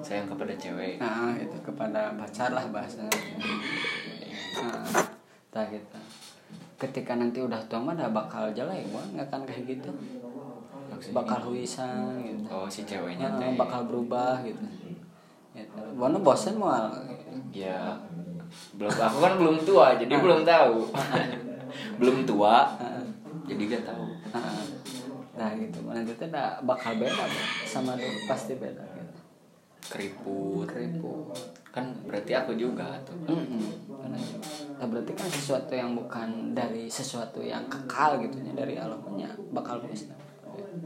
[0.00, 0.96] Sayang kepada cewek.
[0.96, 3.12] Nah itu kepada pacar lah bahasanya.
[4.62, 4.88] Nah,
[5.52, 5.98] tak gitu.
[6.80, 9.92] Ketika nanti udah tua mah dah bakal jelek Bon nggak akan kayak gitu.
[10.88, 12.48] Maksudnya bakal huisan gitu.
[12.48, 14.79] Oh si ceweknya Nah, bakal berubah gitu gitu.
[15.98, 16.90] Bono bosan mau
[17.50, 17.98] ya
[18.74, 20.76] belum aku kan belum tua jadi belum tahu.
[22.02, 22.66] Belum tua
[23.46, 24.06] jadi gak tahu.
[25.38, 25.78] Nah gitu.
[25.86, 27.30] Nanti tuh dah bakal beda
[27.62, 29.18] sama dulu pasti beda gitu.
[29.86, 30.66] Keriput.
[30.74, 31.30] Ribu
[31.70, 33.14] kan berarti aku juga tuh.
[33.30, 39.30] Nah, berarti kan sesuatu yang bukan dari sesuatu yang kekal gitu ya dari Allah punya
[39.54, 40.29] bakal musnah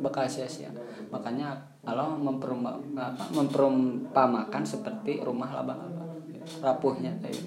[0.00, 0.70] bakal sia-sia.
[1.12, 6.04] Makanya Allah apa, memperumpamakan seperti rumah laba-laba
[6.60, 7.40] rapuhnya kayak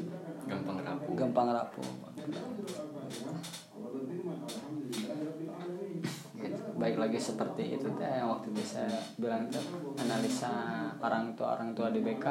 [0.49, 1.13] gampang rapuh.
[1.13, 1.87] Gampang rapuh.
[6.77, 9.65] Baik lagi seperti itu teh yang waktu itu saya bilang tuh
[9.97, 12.25] analisa orang tua orang tua di BK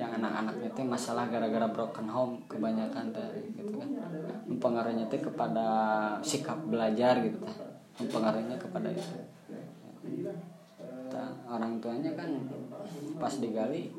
[0.00, 3.88] yang anak-anaknya teh masalah gara-gara broken home kebanyakan teh gitu kan.
[4.48, 5.68] Mempengaruhinya teh kepada
[6.24, 7.67] sikap belajar gitu teh
[7.98, 9.18] mempengaruhinya kepada itu
[11.08, 12.28] Tah, orang tuanya kan
[13.16, 13.90] pas digali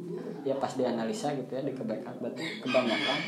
[0.45, 3.19] ya pas dianalisa gitu ya di kebekan berarti kebanyakan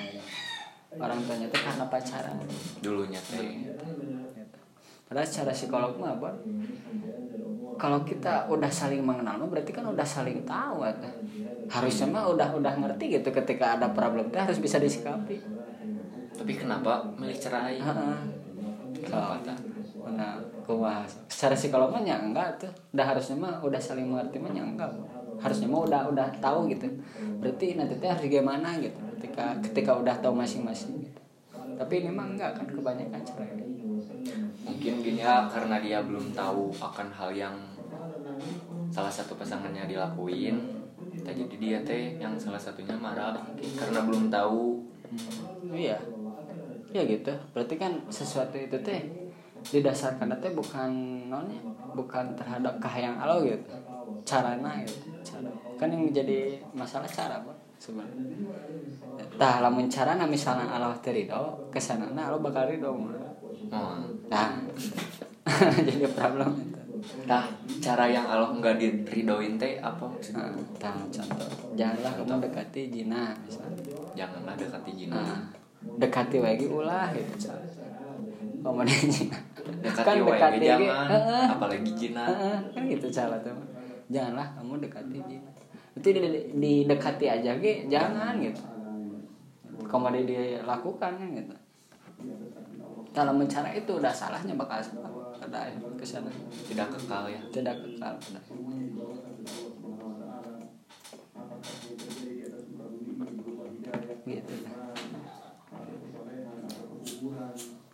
[1.01, 2.37] orang tuanya teh karena pacaran
[2.83, 3.73] dulunya teh.
[5.07, 6.35] Padahal secara psikolog mah Bon,
[7.75, 11.11] kalau kita udah saling mengenal berarti kan udah saling tahu kan.
[11.71, 15.39] Harusnya mah udah udah ngerti gitu ketika ada problem itu harus bisa disikapi.
[16.31, 17.77] tapi kenapa milih cerai
[18.97, 19.70] kenapa tak
[20.09, 21.05] Nah, kuah.
[21.29, 22.71] Secara psikolog mah enggak tuh.
[22.95, 24.91] Udah harusnya mah udah saling mengerti mah enggak.
[25.37, 26.87] Harusnya mah udah udah tahu gitu.
[27.41, 28.97] Berarti nanti teh harus gimana gitu.
[29.17, 31.21] Ketika ketika udah tahu masing-masing gitu.
[31.77, 33.57] tapi ini mah enggak kan kebanyakan cerai
[34.61, 37.57] mungkin gini ya karena dia belum tahu akan hal yang
[38.93, 40.61] salah satu pasangannya dilakuin
[41.25, 45.99] jadi dia teh yang salah satunya marah mungkin karena belum tahu Hmm, iya
[46.95, 49.03] ya gitu berarti kan sesuatu itu teh
[49.69, 50.89] didasarkan teh bukan
[51.29, 51.61] nonnya
[51.93, 53.69] bukan terhadap kahayang Allah gitu.
[54.25, 55.49] Carana gitu cara.
[55.77, 58.49] Kan yang menjadi masalah cara pak sebenarnya.
[59.37, 62.93] Tah lamun carana misalnya Allah terido kesanana Allah bakal ridho
[63.71, 64.51] nah
[65.87, 66.81] jadi problem itu.
[67.25, 67.45] Nah
[67.81, 71.49] cara yang Allah nggak diridoin teh apa Nah, tah contoh.
[71.73, 73.81] Janganlah kamu dekati jina misalnya.
[74.13, 75.17] Janganlah dekati jina.
[75.17, 75.41] Nah,
[75.81, 77.49] dekati lagi ulah gitu
[78.61, 79.37] kemudian jina
[79.81, 81.45] dekati wae ge, jangan heeh.
[81.49, 83.57] apalagi jina Heeh, kan gitu cara tuh.
[84.11, 85.49] Janganlah kamu dekati jina
[85.91, 86.21] itu di,
[86.55, 88.61] di, dekati aja ge jangan gitu.
[89.89, 91.55] Kemudian dilakukan kan gitu.
[93.11, 95.11] Kalau mencara itu udah salahnya bakal salah
[95.99, 96.31] ke sana.
[96.63, 97.41] Tidak kekal ya.
[97.51, 98.39] Tidak kekal pada
[104.21, 104.53] gitu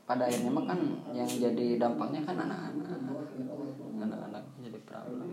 [0.08, 0.80] pada akhirnya mah kan
[1.12, 2.96] yang jadi dampaknya kan anak-anak.
[4.00, 5.28] Anak-anak jadi problem.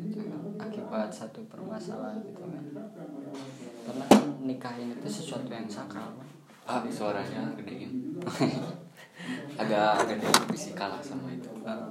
[0.00, 0.20] Itu
[0.60, 2.64] akibat satu permasalahan gitu kan.
[3.88, 6.28] Karena kan nikah ini tuh sesuatu yang sakral Bang.
[6.68, 8.20] ah suaranya gedein
[9.60, 11.48] agak agak nih bisa kalah sama itu.
[11.64, 11.88] Uh,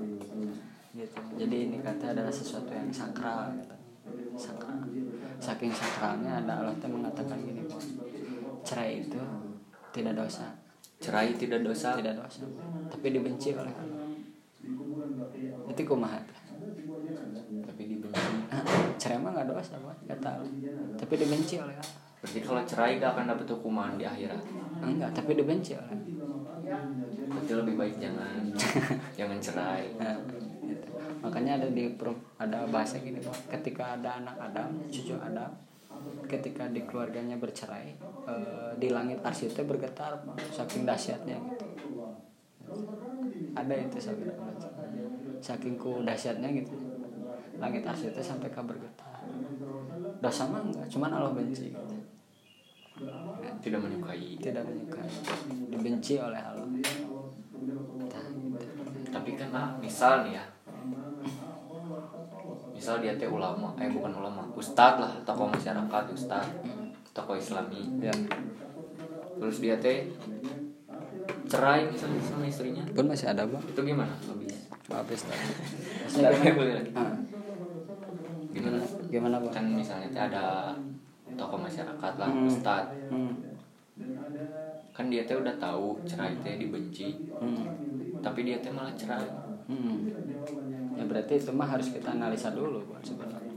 [0.94, 1.18] gitu.
[1.42, 3.76] Jadi nikah itu adalah sesuatu yang sakral gitu.
[4.38, 4.86] sakral
[5.40, 7.64] saking sakralnya ada Allah tuh mengatakan gini
[8.64, 9.20] cerai itu
[9.90, 10.46] tidak dosa.
[11.00, 11.96] Cerai tidak dosa.
[11.98, 12.44] Tidak dosa.
[12.92, 14.08] Tapi dibenci oleh Allah.
[15.72, 16.20] Itu kumaha?
[17.66, 18.20] Tapi dibenci.
[19.02, 20.52] Cerai mah nggak dosa Bang, kata Allah
[21.00, 21.98] tapi dibenci oleh Allah.
[22.20, 24.44] Berarti kalau cerai gak akan dapat hukuman di akhirat?
[24.84, 26.84] Enggak tapi dibenci oleh Allah.
[27.32, 28.44] Berarti lebih baik jangan.
[29.18, 29.84] Jangan cerai.
[29.96, 30.20] Nah.
[31.20, 31.92] Makanya ada di
[32.40, 33.20] ada bahasa gini
[33.52, 35.52] ketika ada anak Adam cucu Adam
[36.32, 37.92] ketika di keluarganya bercerai
[38.30, 40.24] eh, di langit arsy itu bergetar
[40.56, 41.36] saking dahsyatnya.
[41.36, 41.70] Gitu
[43.58, 44.30] ada itu saking
[45.40, 46.76] saking ku dahsyatnya gitu.
[47.60, 49.20] Langit arsy itu sampai ke bergetar.
[50.20, 50.88] Dosa mah enggak?
[50.92, 51.96] Cuman Allah benci gitu.
[53.64, 54.36] tidak menyukai.
[54.40, 55.08] Tidak menyukai.
[55.72, 56.68] Dibenci oleh Allah.
[56.68, 58.60] Nah, gitu.
[59.12, 60.46] tapi kan ah, misal nih ya
[62.80, 66.48] misal dia teh ulama eh bukan ulama ustad lah tokoh masyarakat ustad
[67.12, 67.84] tokoh islami.
[68.00, 68.14] Ya.
[69.36, 70.08] Terus dia teh
[71.52, 72.84] cerai misalnya sama istrinya.
[72.96, 74.16] Pun masih ada bang itu gimana?
[74.88, 75.28] Habis.
[75.28, 76.50] Lagi.
[76.96, 77.12] Ah,
[78.56, 78.80] gimana?
[79.12, 80.72] Gimana bang kan misalnya teh ada
[81.36, 82.48] tokoh masyarakat lah Hmm.
[82.48, 82.86] ustad.
[83.12, 83.36] Hmm.
[84.96, 87.16] kan dia teh udah tahu cerai teh dibenci.
[87.40, 87.68] Hmm.
[88.20, 89.28] tapi dia teh malah cerai.
[89.68, 90.12] Hmm.
[91.00, 93.56] Ya berarti itu mah harus kita analisa dulu sebenarnya.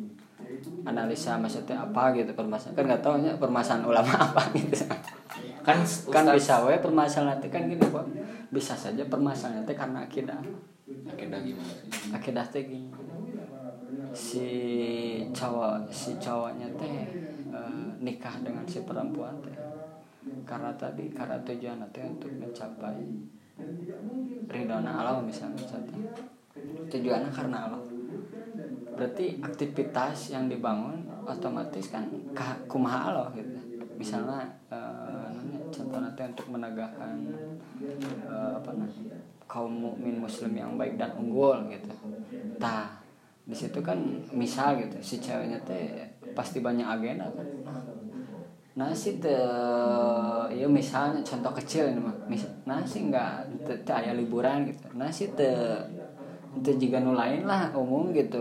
[0.87, 4.87] Analisa maksudnya apa gitu permasalahan kan nggak tahu ya permasalahan ulama apa gitu.
[5.67, 8.09] Kan kan ustad bisa we permasalahan itu kan gini bang
[8.55, 10.39] bisa saja permasalahan itu karena akidah.
[11.11, 12.15] Akhirnya gimana sih?
[12.15, 12.91] Akidah teh gini.
[14.15, 14.47] Si
[15.35, 17.11] cowok si cowoknya teh
[17.51, 19.59] eh, nikah dengan si perempuan teh.
[20.47, 23.03] Karena tadi karena tujuan teh untuk mencapai
[24.49, 25.99] ridhona Allah misalnya contoh
[26.91, 27.83] tujuannya karena Allah.
[28.93, 32.05] Berarti aktivitas yang dibangun otomatis kan
[32.37, 33.57] ka- kumaha Allah gitu.
[33.97, 37.17] Misalnya eh, namanya contohnya teh untuk menegakkan
[38.29, 39.17] eh, apa namanya
[39.49, 41.93] kaum mukmin muslim yang baik dan unggul gitu.
[42.61, 42.89] Tah
[43.49, 43.99] di situ kan
[44.33, 44.97] misal gitu.
[45.01, 46.05] Si ceweknya teh
[46.37, 47.49] pasti banyak agenda kan.
[48.79, 49.37] Nah sih teh
[50.53, 52.17] ya misalnya contoh kecil ini mah
[52.69, 53.33] nah sih nggak
[53.67, 54.87] teu teu aya liburan gitu.
[54.97, 55.57] Nah sih teh
[56.61, 58.41] teu juga nu lain lah umum gitu.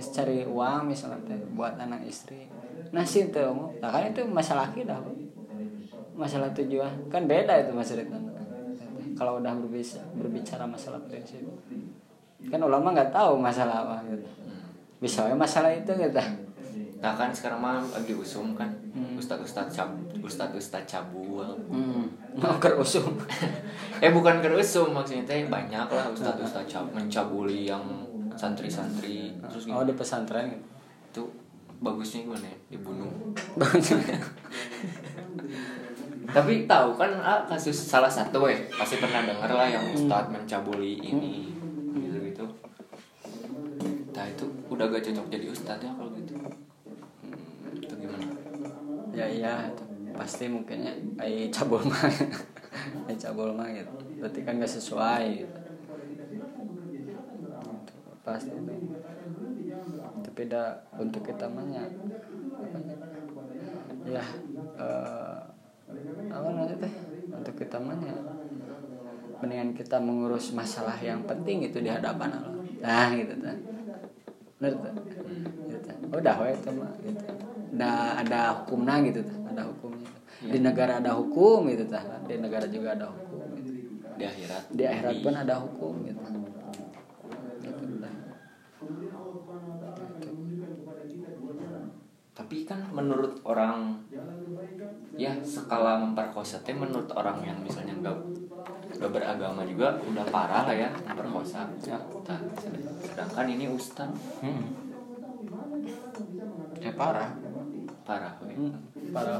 [0.00, 2.48] Cari uang misalnya teh buat anak istri.
[2.88, 3.68] Nah sih teh umum.
[3.84, 4.96] Nah kan itu masalah kita
[6.16, 7.12] masalah tujuan.
[7.12, 8.30] Kan beda itu mas Ridwan
[9.20, 11.44] kalau udah berbicara, berbicara masalah prinsip.
[12.48, 14.24] Kan ulama nggak tahu masalah apa gitu.
[14.96, 16.16] Bisa masalah itu gitu.
[17.04, 18.72] Nah kan sekarang mah lagi usum kan.
[18.96, 19.20] Hmm.
[19.20, 19.92] Ustadz Ustadz cab
[20.24, 21.44] Ustadz Ustadz cabul.
[21.68, 22.08] Hmm.
[22.40, 23.14] Mau kerusum.
[24.00, 27.84] Eh bukan kerusum maksudnya teh banyak lah Ustadz Ustadz cab mencabuli yang
[28.32, 29.84] santri-santri Terus oh gimana?
[29.84, 30.64] di pesantren gitu?
[31.12, 31.22] Itu
[31.84, 32.56] bagusnya gimana ya?
[32.72, 33.12] Dibunuh
[36.32, 40.96] Tapi tahu kan ah, kasus salah satu eh Pasti pernah dengar lah yang Ustadz mencabuli
[41.04, 41.52] ini
[41.92, 42.48] Gitu-gitu.
[44.16, 46.40] Nah itu udah gak cocok jadi Ustadz ya kalau gitu.
[49.12, 49.89] Ya iya itu.
[50.20, 52.04] Pasti mungkinnya ai cabul mah.
[53.08, 53.88] Ai cabul mah gitu.
[54.20, 55.58] Berarti kan gak sesuai gitu.
[58.20, 58.74] pasti itu
[60.20, 61.84] tapi dah untuk kita mah ya.
[64.76, 65.38] Eh,
[66.28, 66.92] apa namanya teh?
[67.32, 68.12] Untuk kita mah ya.
[69.40, 72.54] Mendingan kita mengurus masalah yang penting itu di hadapan Allah.
[72.84, 73.56] Nah gitu kan
[74.60, 74.92] bener tuh
[75.72, 75.88] gitu.
[76.12, 77.24] udah we itu mah gitu.
[77.80, 79.39] Ada ada hukumnya gitu hukumnya
[80.40, 83.70] di negara ada hukum gitu tuh di negara juga ada hukum gitu.
[84.16, 84.64] di akhirat.
[84.72, 86.24] Di akhirat pun ada hukum gitu.
[87.60, 87.84] Gitu
[92.40, 94.00] tapi kan menurut orang
[95.14, 98.16] ya skala memperkosa teh menurut orang yang misalnya nggak
[98.96, 101.68] nggak beragama juga udah parah lah ya memperkosa.
[101.84, 102.00] Ya.
[102.00, 102.40] Nah,
[103.04, 104.10] sedangkan ini ustaz.
[104.40, 104.66] Hmm.
[106.80, 107.28] ya parah.
[108.08, 108.56] parah we.
[108.56, 108.74] Hmm.
[109.12, 109.38] parah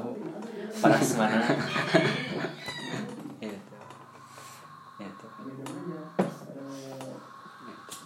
[0.79, 1.43] parah semana
[3.43, 3.59] itu.
[5.03, 5.27] Itu.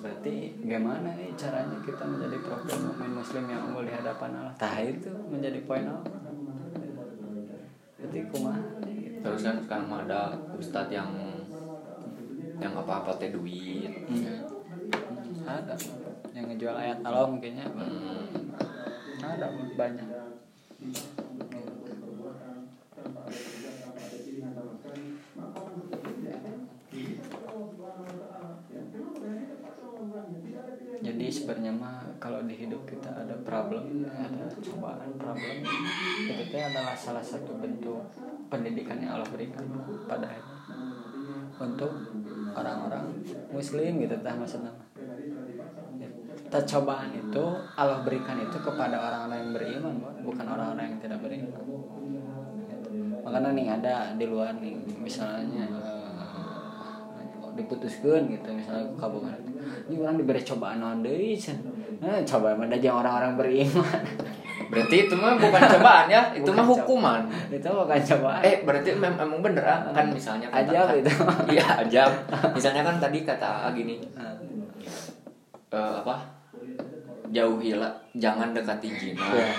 [0.01, 0.35] Berarti
[0.65, 4.55] gimana nih caranya kita menjadi profil mukmin muslim yang unggul di hadapan Allah?
[4.57, 5.13] Tah itu.
[5.29, 6.17] Menjadi poin apa?
[8.01, 9.17] Berarti kumaha gitu.
[9.25, 11.09] terus kan sekarang ada ustadz yang
[12.61, 13.93] yang apa apa teh duit.
[14.09, 14.45] Hmm.
[15.45, 15.77] ada.
[16.33, 17.69] Yang ngejual ayat Allah mungkinnya.
[17.73, 18.29] Hmm,
[19.25, 20.09] ada banyak
[31.05, 35.57] jadi sebenarnya mah kalau di hidup kita ada problem ada cobaan problem.
[36.25, 38.01] Itu teh adalah salah satu bentuk
[38.49, 39.65] pendidikan yang Allah berikan
[40.09, 40.55] pada kita
[41.55, 41.93] untuk
[42.57, 43.15] orang-orang
[43.53, 44.73] muslim gitu tah maksudnya.
[46.49, 47.45] Kita cobaan itu
[47.77, 51.53] Allah berikan itu kepada orang-orang yang beriman bukan orang-orang yang tidak beriman.
[51.53, 51.63] Gitu.
[53.25, 55.84] makanya nih ada di luar nih misalnya eh,
[57.55, 59.39] diputuskan gitu misalnya kabungan
[59.89, 61.39] ini orang diberi cobaan non deui
[62.03, 64.01] nah, cobaan mah aja orang-orang beriman.
[64.71, 67.21] Berarti itu mah bukan cobaan ya itu Bukan mah hukuman.
[67.51, 68.43] Itu bukan cobaan.
[68.43, 69.81] Eh berarti mem- emang bener ah?
[69.93, 71.11] Kan misalnya kata- Ajab itu.
[71.55, 72.11] iya ajab.
[72.55, 74.01] Misalnya kan tadi kata gini.
[75.75, 76.17] Eh, apa?
[77.35, 79.27] Jauhilah jangan dekati jina.
[79.35, 79.51] Iya.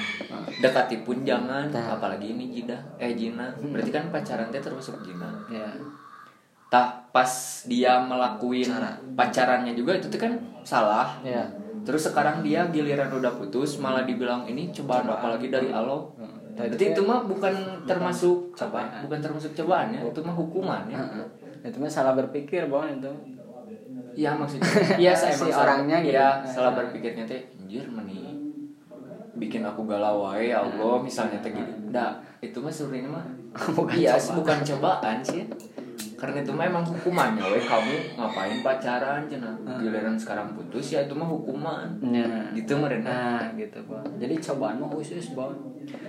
[0.63, 2.77] dekati pun jangan apalagi ini jina.
[2.95, 3.51] Eh jina.
[3.59, 5.27] Berarti kan pacaran teh termasuk jina.
[5.51, 5.67] Ya
[6.75, 7.31] tah pas
[7.63, 8.91] dia melakuin Cara.
[9.15, 11.15] pacarannya juga itu tuh kan salah.
[11.21, 11.47] Ya
[11.81, 15.15] terus sekarang dia giliran udah putus malah dibilang ini cobaan Cobaan.
[15.15, 16.33] apalagi dari Allah Hmm.
[16.57, 17.53] berarti itu mah bukan
[17.83, 18.87] termasuk cobaan.
[18.89, 19.03] apa?
[19.03, 19.99] Bukan termasuk cobaan ya?
[20.01, 20.97] Itu mah hukuman ya?
[20.97, 21.27] Heeh.
[21.63, 23.11] itu mah salah berpikir bahwa itu.
[24.13, 24.65] Iya maksudnya.
[24.97, 26.11] Iya Si emang salah- orangnya gitu.
[26.11, 28.23] Iya salah berpikirnya teh Anjir meni
[29.35, 32.17] Bikin aku galau wae ya Allah misalnya teh gini Nah.
[32.39, 33.25] Itu mah sebenarnya mah
[33.75, 35.43] Bukan Iya bukan cobaan sih
[36.15, 39.51] karena itu mah emang hukumannya we kamu ngapain pacaran cina?
[39.77, 41.87] Giliran sekarang putus ya itu mah hukuman.
[42.01, 42.23] Ya.
[42.55, 45.51] Gitu meren nah gitu bang jadi cobaan mah khusus bang.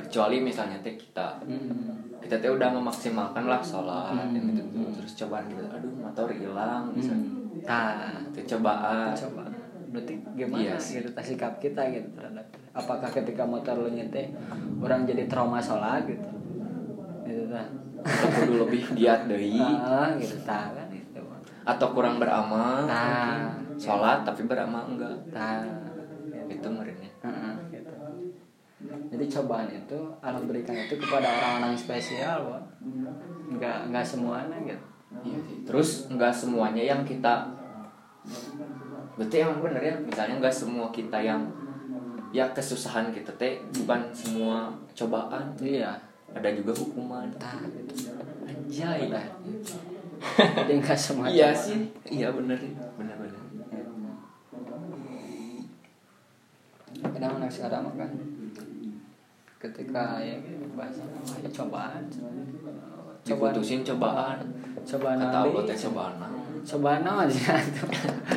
[0.07, 1.99] Kecuali misalnya teh kita Hmm.
[2.23, 4.31] kita teh udah memaksimalkan lah sholat Hmm.
[4.33, 4.63] dan gitu.
[4.95, 7.29] Terus cobaan gitu aduh motor hilang misalnya.
[7.67, 9.11] Nah itu cobaan.
[9.13, 9.43] Coba
[9.87, 10.99] berarti gimana Iya sih.
[10.99, 14.29] gitu sikap kita gitu terhadap apakah ketika motor lu nyete
[14.79, 16.27] orang jadi trauma sholat gitu?
[17.25, 17.63] Gitu kita
[18.07, 21.21] kudu lebih giat deui ah gitu tah kan itu
[21.67, 23.51] atau kurang beramal Nah.
[23.77, 25.67] sholat tapi beramal enggak tah
[26.47, 27.91] itu merenya Heeh, gitu.
[29.11, 32.67] Jadi cobaan itu Allah berikan itu kepada orang-orang spesial, Bang.
[33.51, 34.85] Enggak enggak semuanya gitu.
[35.27, 37.51] Iya terus enggak semuanya yang kita
[39.17, 41.41] berarti emang bener ya misalnya enggak semua kita yang
[42.31, 45.97] ya kesusahan kita teh bukan semua cobaan Iya.
[46.37, 47.27] Ada juga hukuman.
[47.41, 48.13] Tah gitu.
[48.45, 49.09] anjay.
[49.09, 49.27] Udah.
[50.37, 51.65] Jadi enggak semua iya cobaan.
[51.65, 51.81] sih.
[52.13, 52.59] Iya bener.
[53.01, 53.43] Bener bener.
[56.97, 58.11] Kadang anak sekarang mah kan
[59.57, 60.37] ketika ya
[60.77, 61.03] bahasa
[61.41, 62.03] ya, cobaan.
[63.25, 64.39] Diputusin cobaan.
[64.85, 65.39] Cobaan kata.
[65.41, 66.15] Allah teh cobaan.
[66.67, 67.55] Cobaan apa aja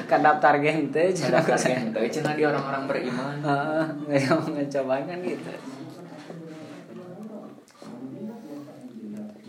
[0.09, 3.37] daftar gente ada kasihan teh cenah di orang-orang beriman.
[3.41, 5.51] Heeh, nggak mau cobaan kan gitu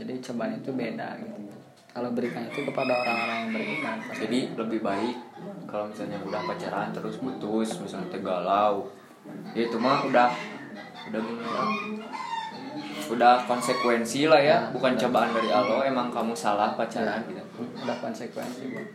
[0.01, 1.41] jadi cobaan itu beda gitu.
[1.91, 3.97] Kalau berikan itu kepada orang-orang yang beriman.
[4.15, 5.17] Jadi lebih baik
[5.67, 8.91] kalau misalnya udah pacaran terus putus misalnya teh galau
[9.55, 10.31] ya itu mah udah
[11.11, 11.65] udah gini ya
[13.11, 17.43] udah konsekuensi lah ya bukan cobaan dari Allah emang kamu salah pacaran gitu.
[17.83, 18.71] Udah konsekuensi.
[18.71, 18.89] Bang.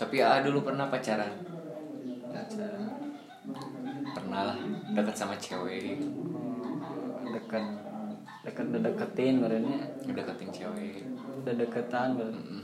[0.00, 1.28] tapi ah dulu pernah pacaran?
[2.32, 2.99] Pacaran
[4.14, 4.58] pernah lah
[4.94, 6.00] dekat sama cewek
[7.20, 7.64] Oh, dekat
[8.40, 9.76] dekat udah deketin berarti.
[10.10, 11.04] Deketin cewek.
[11.44, 12.40] Udah deketan berarti.
[12.40, 12.62] Mm-mm.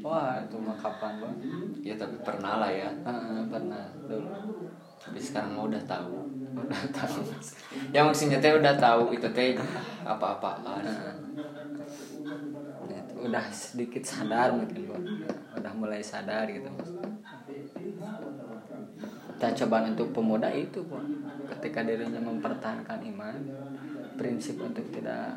[0.00, 1.34] wah itu mah kapan bang
[1.82, 2.88] ya tapi pernah lah ya.
[3.04, 3.84] Ah, pernah.
[4.08, 4.30] Dulu.
[4.98, 6.16] Tapi sekarang mah udah tahu.
[6.56, 7.22] Udah tahu.
[7.94, 9.56] Ya maksudnya teh udah tahu itu teh
[10.04, 10.82] apa-apaan.
[12.88, 15.04] Itu udah sedikit sadar mungkin bang
[15.58, 16.70] udah mulai sadar gitu
[19.38, 21.06] kita cobaan untuk pemuda itu bang
[21.46, 23.38] ketika dirinya mempertahankan iman
[24.18, 25.30] prinsip untuk tidak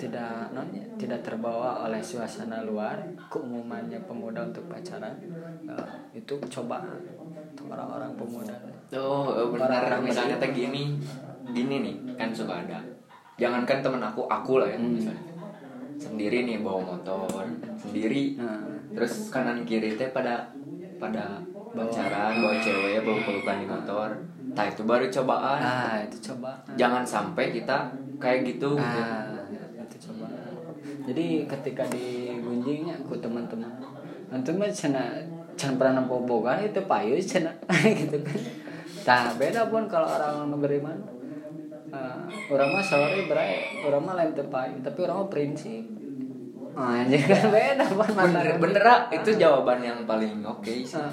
[0.00, 2.96] tidak nonnya tidak terbawa oleh suasana luar
[3.28, 5.12] keumumannya pemuda untuk pacaran
[5.68, 6.96] eh, itu cobaan
[7.52, 8.56] untuk orang-orang pemuda.
[8.96, 9.68] Oh benar.
[9.68, 10.96] Orang-orang misalnya teh gini
[11.52, 12.80] gini nih kan suka ada.
[13.36, 14.96] Jangankan temen aku aku lah ya Hmm.
[14.96, 15.24] misalnya.
[16.00, 17.28] Sendiri nih bawa motor
[17.76, 18.40] sendiri.
[18.40, 18.64] Nah.
[18.96, 20.48] Terus kanan kiri teh pada
[20.96, 21.36] pada
[21.72, 24.08] pacaran bawa cewek bawa pelukan di motor
[24.52, 27.88] nah itu baru cobaan ah itu cobaan jangan sampai kita
[28.22, 29.34] kayak gitu Ah,
[29.82, 30.30] itu coba.
[31.02, 33.74] Jadi ketika digunjingnya aku teman-teman,
[34.30, 35.10] nanti mah cina
[35.58, 37.50] can pernah nampak boga itu payu cina
[37.98, 38.38] gitu kan.
[39.02, 40.98] Nah beda pun kalau orang beriman.
[41.92, 45.84] Uh, orang mah sorry berai, orang mah lain teu payu, tapi orang mah prinsip.
[46.72, 51.12] Ah, jadi kan beda pun bener bener ah, itu jawaban yang paling oke sih Ah.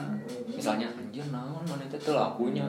[0.50, 2.64] misalnya anjir naon mana itu tuh lakunya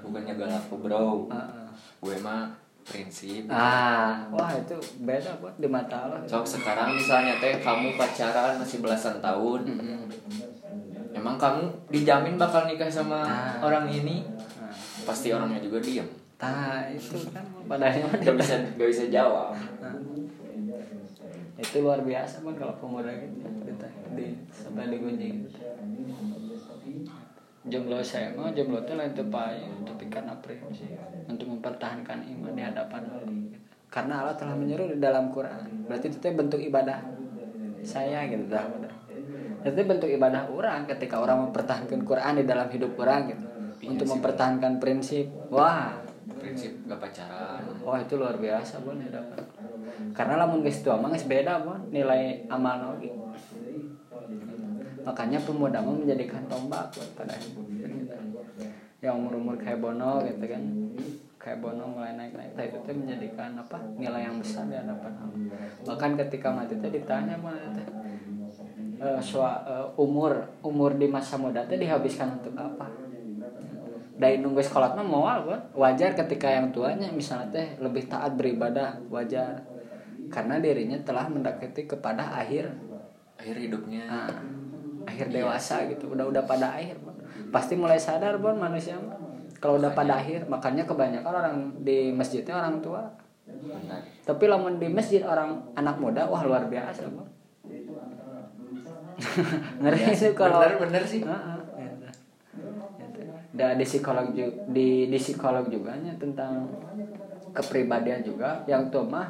[0.00, 1.68] bukannya galak bro Ah, ah.
[1.98, 2.48] gue mah
[2.82, 6.22] prinsip Ah, wah itu beda pun di mata Allah.
[6.24, 10.06] So sekarang misalnya teh kamu pacaran masih belasan tahun, Mm-mm.
[11.12, 13.58] emang kamu dijamin bakal nikah sama Ah.
[13.60, 14.22] orang ini?
[14.22, 14.70] Nah,
[15.02, 16.06] Pasti orangnya juga diam.
[16.36, 19.50] Nah, itu kan padahal Gak bisa gak bisa jawab.
[19.82, 19.90] Nah,
[21.56, 25.48] itu luar biasa kan kalau pemuda gitu kita di sampai digunjing
[27.66, 30.92] jomblo saya mah jomblo itu lain tepai tapi karena prinsip
[31.26, 33.58] untuk mempertahankan iman di hadapan Allah gitu.
[33.90, 35.88] karena Allah telah menyuruh di dalam Quran.
[35.88, 37.00] Berarti itu bentuk ibadah
[37.80, 38.66] saya gitu dah.
[39.64, 43.46] Itu bentuk ibadah orang ketika orang mempertahankan Quran di dalam hidup orang gitu.
[43.86, 45.30] Untuk mempertahankan prinsip.
[45.48, 45.96] Wah.
[46.38, 47.62] Prinsip gak pacaran.
[47.82, 49.42] Wah itu luar biasa bon ya dapat.
[50.12, 53.10] Karena lamun geus tua mah geus beda bon nilai amal lagi.
[55.06, 57.34] Makanya pemuda mah menjadikan tombak pada.
[58.98, 60.62] Yang umur-umur kayak Bono gitu kan.
[61.38, 63.78] Kayak Bono mulai naik-naik nah, itu tuh menjadikan apa?
[63.94, 65.14] nilai yang besar di hadapan.
[65.86, 67.54] Bahkan ketika mati teh ditanya mah
[68.98, 73.06] eh, soal umur umur di masa muda teh dihabiskan untuk apa?
[74.16, 79.60] dari nunggu sekolah mah kan wajar ketika yang tuanya misalnya teh lebih taat beribadah wajar
[80.28, 82.70] karena dirinya telah mendekati kepada akhir
[83.36, 84.02] Akhir hidupnya.
[84.08, 84.32] ah,
[85.06, 87.14] akhir dewasa gitu udah udah pada akhir Bon.
[87.54, 89.14] pasti mulai sadar bon manusia mah.
[89.62, 93.06] kalau udah pada akhir makanya kebanyakan orang di masjidnya orang tua
[93.46, 94.02] Benar.
[94.26, 97.28] tapi lamun di masjid orang anak muda wah luar biasa bon
[99.80, 101.20] ngeri itu kalau Bener bener sih.
[101.24, 101.32] Gitu.
[103.00, 103.22] Gitu.
[103.56, 106.68] Dan di psikolog juga di di psikolog juga nya tentang
[107.56, 109.28] kepribadian juga yang tua mah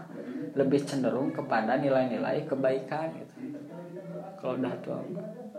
[0.53, 3.35] lebih cenderung kepada nilai-nilai kebaikan gitu.
[4.37, 5.01] Kalau udah tua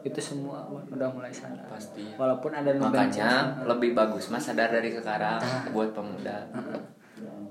[0.01, 1.67] itu semua udah mulai sadar.
[1.67, 2.05] Pasti.
[2.15, 5.67] Walaupun ada Makanya lebih bagus mas sadar dari sekarang Ah.
[5.69, 6.47] buat pemuda.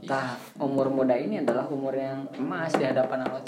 [0.02, 3.42] Tah, umur muda ini adalah umur yang emas di hadapan Allah.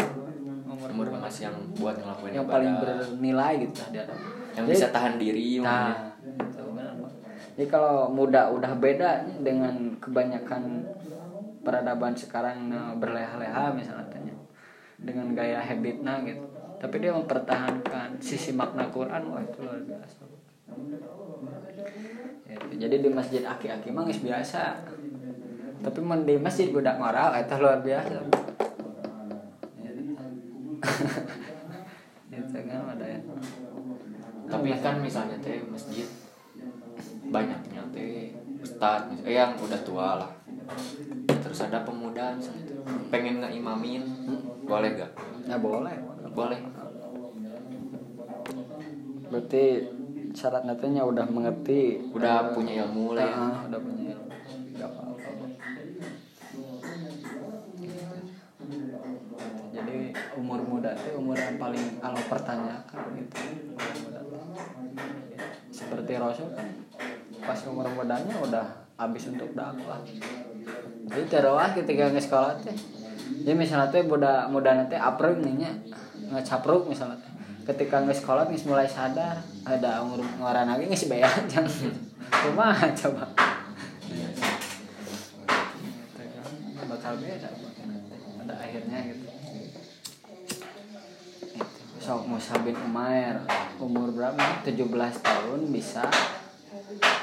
[0.68, 2.54] Umur, Umur emas yang buat ngelakuin yang ibadah.
[2.54, 4.26] paling bernilai gitu di hadapan.
[4.54, 5.62] yang Jadi- bisa tahan diri.
[5.62, 5.94] Nah.
[7.54, 9.10] Jadi kalau muda udah beda
[9.40, 10.82] dengan kebanyakan
[11.62, 14.18] peradaban sekarang nah, berleha-leha misalnya
[14.98, 16.42] dengan gaya habitnya gitu.
[16.78, 20.22] Tapi dia mempertahankan sisi makna Quran, wah itu luar biasa.
[22.46, 22.74] Gitu.
[22.78, 24.78] Jadi di masjid aki-aki mah biasa.
[25.78, 28.18] Tapi di masjid budak ngoral itu luar biasa.
[32.30, 32.98] Gitu kan.
[34.48, 36.06] Tapi kan misalnya teh masjid
[37.28, 38.32] banyaknya teh
[38.62, 40.30] ustad yang udah tua lah.
[41.48, 42.76] Terus ada pemuda misalnya
[43.08, 44.04] pengen ngeimamin,
[44.68, 45.16] boleh gak?
[45.48, 45.96] Ya boleh.
[46.36, 46.60] Boleh.
[49.32, 49.64] Berarti
[50.36, 53.32] syarat nantinya udah mengerti, Udah punya ilmu lah ya.
[53.32, 54.28] Ah, udah punya ilmu.
[54.76, 55.28] Gak apa-apa.
[59.72, 59.96] Jadi
[60.36, 63.36] umur muda itu umur yang paling Allah pertanyakan gitu.
[65.72, 66.68] Seperti Rasul kan
[67.40, 68.66] pas umur mudanya udah
[69.00, 70.04] habis untuk dakwah.
[71.08, 72.76] Jadi terawah ketika nge sekolah teh.
[73.44, 75.70] Jadi misalnya teh muda muda nanti apreng nih nya
[76.32, 77.32] ngecapruk misalnya teh.
[77.72, 81.72] Ketika nge sekolah nge mulai sadar ada umur ngaran lagi nge bayar jangan
[82.28, 83.24] cuma coba.
[84.04, 84.48] Gitu
[86.88, 87.48] bakal beda.
[88.40, 89.28] Pada akhirnya gitu.
[91.98, 93.44] Sok Musa bin Umair
[93.76, 94.64] umur berapa?
[94.64, 94.88] 17
[95.20, 96.08] tahun bisa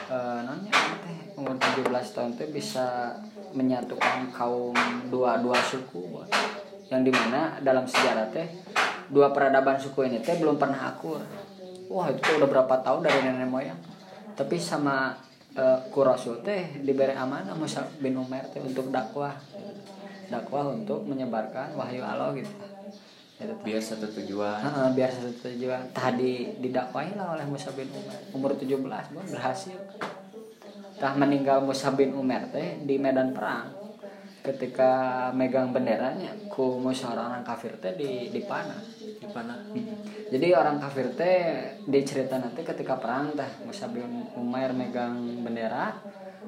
[0.05, 0.71] eh nanya
[1.01, 3.13] teh umur 17 tahun teh bisa
[3.53, 4.75] menyatukan kaum
[5.09, 6.25] dua dua suku.
[6.89, 8.45] Yang di mana dalam sejarah teh
[9.09, 11.21] dua peradaban suku ini teh belum pernah akur.
[11.89, 13.79] Wah itu udah berapa tahun dari nenek moyang.
[14.35, 15.15] Tapi sama
[15.55, 19.33] eh, ku Rasul teh diberi amanah Musa bin Umair teh untuk dakwah.
[20.29, 22.74] Dakwah untuk menyebarkan wahyu Allah gitu.
[23.35, 24.63] Biar satu tujuan.
[24.63, 25.91] Heeh, biar satu tujuan.
[25.91, 28.15] Tadi didakwahi lah oleh Musa bin Umar.
[28.31, 28.79] Umur 17
[29.11, 29.75] bon berhasil.
[30.95, 33.67] Tah meninggal Musa bin Umar teh di medan perang
[34.45, 39.57] ketika megang benderanya ku musuh orang kafir teh di dipanah di mana
[40.29, 45.97] jadi orang kafir teh di cerita nanti ketika perang teh Musa bin Umair megang bendera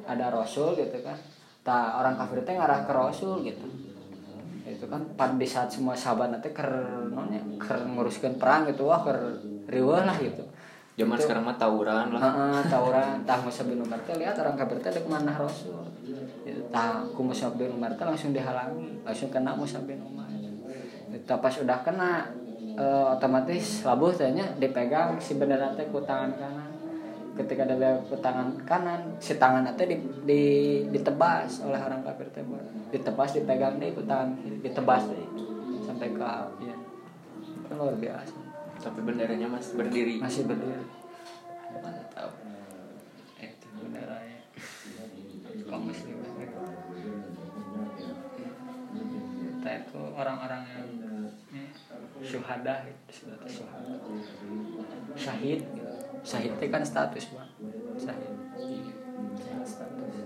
[0.07, 1.19] ada Rasul gitu kan.
[1.67, 3.67] Tah orang kafir teh ngarah ke Rasul gitu
[4.68, 6.68] itu kan pada di saat semua sahabat nanti ker
[7.15, 9.15] nonnya ker nguruskan perang gitu wah ker
[9.72, 10.43] riweuh lah gitu.
[10.97, 12.22] Zaman Itu- sekarang mah tawuran lah.
[12.22, 13.22] Heeh, tawuran.
[13.22, 15.78] Tah Musa bin Umar teh lihat orang kafir teh ke mana Rasul?
[16.43, 20.26] Gitu, tah ku Musa bin Umar teh langsung dihalangi langsung kena Musa bin Umar.
[21.11, 22.30] Itu pas udah kena
[22.78, 26.70] eh, otomatis labuh tehnya dipegang si bendera teh ku tangan kanan
[27.38, 27.63] ketika
[28.09, 30.43] ke tangan kanan si tangan teh di, di
[30.89, 32.59] ditebas oleh orang kafir teh Bon.
[32.89, 34.33] ditebas dipegang deh tangan
[34.65, 35.27] ditebas deh.
[35.85, 36.25] Sampai ke
[36.65, 36.75] ya.
[37.69, 38.35] Kan luar biasa.
[38.81, 40.15] Tapi benderanya masih berdiri.
[40.17, 40.85] Masih berdiri.
[41.77, 42.31] Mantap
[43.38, 44.39] itu benderanya
[45.69, 46.17] kaum muslim
[49.67, 50.88] kita itu orang-orang yang
[51.51, 51.69] eh,
[52.23, 53.47] syuhada syuhada.
[55.19, 55.59] Syahid.
[56.28, 57.49] Syahid itu kan status bang
[57.95, 58.32] syahid.
[59.39, 59.71] Status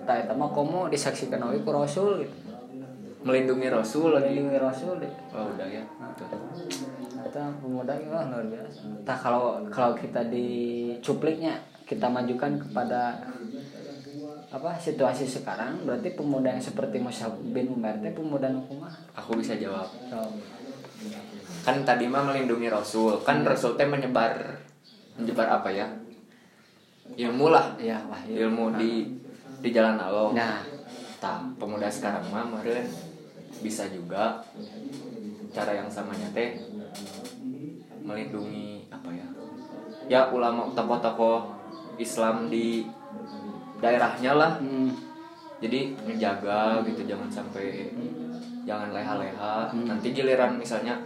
[0.01, 2.35] tak itu mah komo disaksikan oleh ku rasul gitu.
[3.21, 5.85] Melindungi rasul lagi melindungi rasul deh oh udah ya.
[6.17, 6.25] Tuh.
[6.25, 8.81] Ternyata pemuda wah, luar biasa.
[9.05, 10.49] Entah kalau kalau kita di
[11.05, 13.21] cupliknya kita majukan kepada
[14.51, 18.91] apa situasi sekarang berarti pemuda yang seperti Musa bin Umar teh pemuda hukumah.
[19.15, 19.87] aku bisa jawab.
[20.09, 20.17] So,
[21.61, 23.21] kan tadi mah melindungi rasul.
[23.21, 24.33] Kan rasul teh menyebar
[25.17, 25.87] menyebar apa ya?
[27.15, 27.75] Ilmu lah.
[27.79, 27.99] Ya
[28.29, 29.07] ilmu di
[29.61, 30.31] di jalan Allah.
[30.31, 30.57] Nah,
[31.21, 32.89] Tah, pemuda sekarang mah meren.
[33.61, 34.41] Bisa juga
[35.53, 36.57] cara yang samanya teh
[38.01, 39.27] melindungi apa ya?
[40.09, 41.53] Ya ulama tokoh-tokoh
[42.01, 42.89] Islam di
[43.77, 44.51] daerahnya lah.
[44.57, 44.89] Hmm,
[45.61, 47.93] jadi menjaga gitu jangan sampai
[48.65, 49.69] jangan leha-leha.
[49.69, 49.85] Hmm.
[49.85, 50.97] nanti giliran misalnya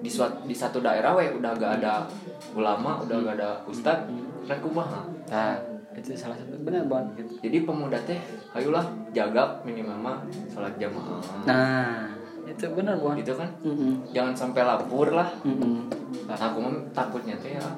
[0.00, 2.08] di suat, di satu daerah we udah gak ada
[2.50, 4.08] ulama udah gak ada ustad
[4.42, 5.54] kan kumaha nah
[5.90, 7.36] itu salah satu benar bon gitu.
[7.38, 8.16] jadi pemuda teh
[8.50, 12.08] ayolah jaga minimal mah sholat jamaah Nah,
[12.46, 13.12] itu benar bon.
[13.14, 14.08] gitu kan Mm-mm.
[14.10, 15.86] jangan sampai lapur lah Mm-mm.
[16.24, 17.68] nah aku mah takutnya teh ya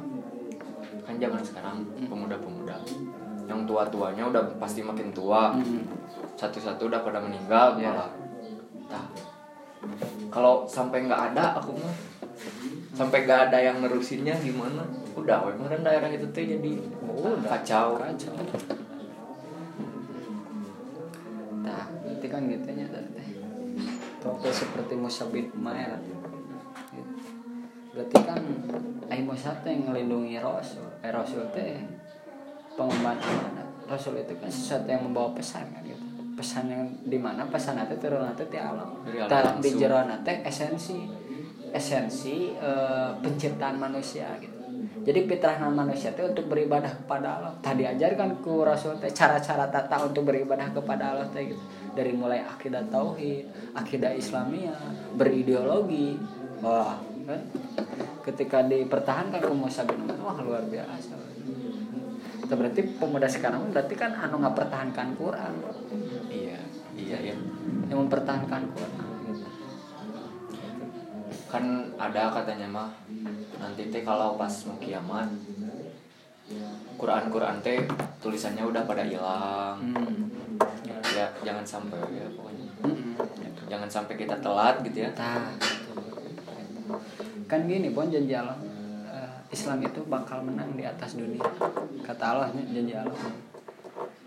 [1.03, 2.77] kan zaman sekarang pemuda-pemuda
[3.43, 5.83] yang tua-tuanya udah pasti makin tua Mm-mm.
[6.37, 7.91] satu-satu udah pada meninggal Iya.
[7.91, 8.11] malah
[8.87, 9.05] Tah.
[10.29, 11.95] kalau sampai nggak ada aku mah
[12.93, 14.84] sampai nggak ada yang nerusinnya gimana
[15.16, 16.72] udah kemarin daerah itu teh jadi
[17.12, 17.61] Oh, udah.
[17.61, 18.34] kacau Kacau.
[21.62, 22.86] Nah, itu kan gitu nya.
[24.22, 24.95] Tope seperti
[25.53, 25.99] Umair.
[26.03, 27.11] Gitu.
[27.93, 28.40] Berarti kan
[29.12, 30.88] Ai Musa teh ngelindungi Rasul.
[31.05, 31.84] Eh Rasul teh
[32.74, 33.68] pengemban amanah.
[33.84, 36.01] Rasul itu kan sesuatu yang membawa pesan kan gitu.
[36.32, 38.99] Pesan yang di mana pesan itu turun nanti di alam.
[39.05, 39.76] Alam di langsung.
[39.76, 41.22] jero teh esensi
[41.73, 44.62] esensi eh, penciptaan manusia gitu.
[45.03, 47.53] Jadi fitrah manusia itu untuk beribadah kepada Allah.
[47.59, 51.62] Tadi ajarkan ku Rasul teh cara-cara tata untuk beribadah kepada Allah teh gitu.
[51.93, 56.14] Dari mulai akidah tauhid, akidah Islamiyah, berideologi.
[56.62, 57.41] Wah, kan?
[58.23, 61.18] Ketika dipertahankan ku Musa bin Umar, wah luar biasa.
[62.47, 65.53] Itu berarti pemuda sekarang berarti kan anu nggak pertahankan Quran,
[66.31, 66.61] iya
[66.95, 67.37] iya ya
[67.91, 69.01] yang mempertahankan Quran.
[71.53, 71.61] Gitu.
[71.61, 71.64] kan
[72.00, 72.88] ada katanya mah
[73.61, 75.28] nanti teh kalau pas mau kiamat
[76.96, 77.84] Quran Quran teh
[78.24, 80.32] tulisannya udah pada hilang Hmm.
[81.12, 83.12] ya jangan sampai ya pokoknya Mm-mm.
[83.36, 83.62] Gitu.
[83.68, 85.53] jangan sampai kita telat gitu ya Tah,
[87.44, 88.57] kan gini bon janji Allah
[89.12, 91.44] eh, Islam itu bakal menang di atas dunia
[92.00, 93.20] kata Allah nya, janji Allah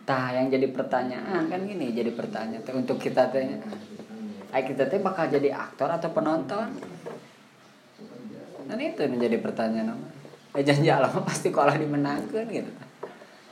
[0.06, 3.58] tah yang jadi pertanyaan kan gini jadi pertanyaan untuk kita teh
[4.54, 6.70] kita teh bakal jadi aktor atau penonton
[8.66, 9.98] dan itu yang jadi pertanyaan
[10.58, 12.72] eh, janji Allah pasti kalau dimenangkan gitu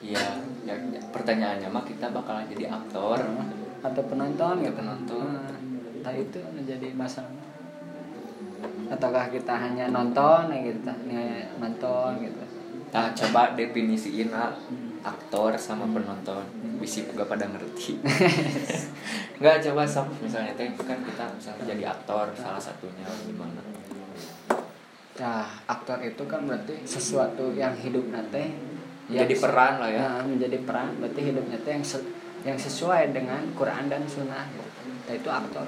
[0.03, 0.35] Iya,
[0.67, 3.23] ya, ya, pertanyaannya mah kita bakalan jadi aktor
[3.79, 5.47] atau penonton Atau gitu penonton.
[6.03, 7.31] Nah, itu menjadi masalah
[8.91, 12.43] ataukah kita hanya nonton ya gitu hanya nonton gitu
[12.93, 14.53] Nah, coba definisiin ah,
[15.01, 16.45] aktor sama penonton.
[16.77, 17.97] Bisi gak pada ngerti.
[19.41, 23.72] Enggak coba sob misalnya teh kan kita misalnya jadi aktor salah satunya gimana.
[25.13, 28.49] Nah, aktor itu kan berarti sesuatu yang hidup nate
[29.03, 29.99] Menjadi peran lah ya.
[29.99, 32.07] Nah, menjadi peran berarti hidupnya teh yang se-
[32.47, 34.47] yang sesuai dengan Quran dan Sunnah.
[34.49, 34.69] gitu.
[35.05, 35.67] Nah, itu aktor.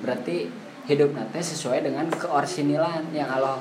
[0.00, 0.48] Berarti
[0.86, 3.58] hidup nate sesuai dengan keorsinilan yang Allah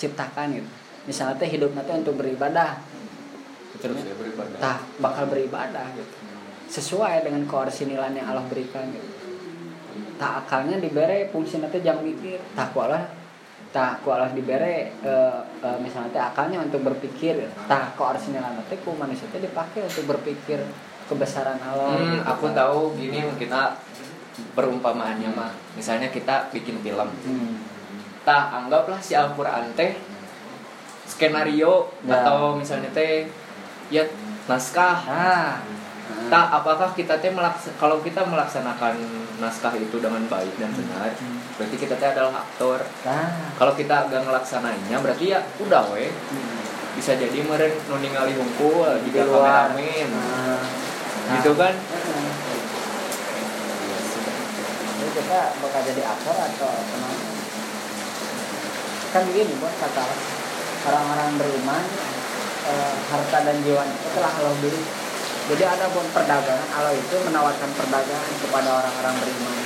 [0.00, 0.68] ciptakan gitu.
[1.04, 2.80] Misalnya teh hidup nate untuk beribadah,
[3.76, 4.56] Terus ya beribadah.
[4.56, 6.16] tah bakal beribadah gitu.
[6.72, 9.10] Sesuai dengan keorsinilan yang Allah berikan gitu.
[10.16, 12.72] Tak akalnya dibere fungsi nate jang mikir, tak
[13.72, 19.24] tak kualah dibere eh, eh, misalnya teh akalnya untuk berpikir, tak keorsinilan nate ku manusia
[19.32, 20.60] teh dipakai untuk berpikir
[21.08, 21.96] kebesaran Allah.
[21.96, 22.54] Hmm, gitu aku kan.
[22.54, 23.72] tahu gini kita
[24.52, 25.52] perumpamaannya mah.
[25.72, 27.08] Misalnya kita bikin film.
[27.08, 27.52] Hmm.
[28.22, 29.96] Tah anggaplah si Al-Qur'an teh
[31.04, 32.22] skenario Ya.
[32.22, 33.26] atau misalnya teh
[33.88, 34.04] ya
[34.46, 35.58] naskah Ah.
[36.32, 37.28] Tak, apakah kita teh
[37.76, 38.96] kalau kita melaksanakan
[39.36, 41.12] naskah itu dengan baik dan benar,
[41.60, 42.80] berarti kita teh adalah aktor.
[43.04, 43.52] Nah.
[43.60, 46.08] Kalau kita gak ngelaksanainnya, berarti ya udah we.
[46.96, 49.76] Bisa jadi meren nu ningali hungkul luar.
[49.76, 50.08] kameramen.
[50.08, 50.64] Nah.
[51.36, 51.76] Gitu kan?
[51.76, 52.28] Heeh.
[55.04, 57.36] Jadi kita bakal jadi aktor atau penonton.
[59.12, 60.04] Kan begini buat kata
[60.88, 61.84] orang-orang beriman
[62.72, 65.01] eh, harta dan jiwa itu telah Allah beli.
[65.42, 69.56] Jadi ada buat perdagangan Allah itu menawarkan perdagangan kepada orang-orang beriman.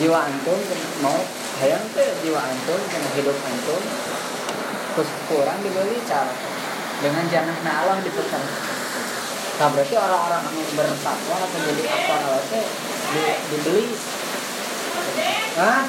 [0.00, 0.58] Jiwa antum
[1.04, 1.18] mau
[1.60, 3.82] hayang teh jiwa antum kena hidup antum
[4.96, 6.32] terus kurang dibeli cara
[7.04, 7.54] dengan jannah
[7.84, 8.42] Allah diputar.
[9.58, 13.86] Nah berarti orang-orang yang bertakwa atau jadi aktor Allah di- dibeli.
[15.58, 15.82] Hah?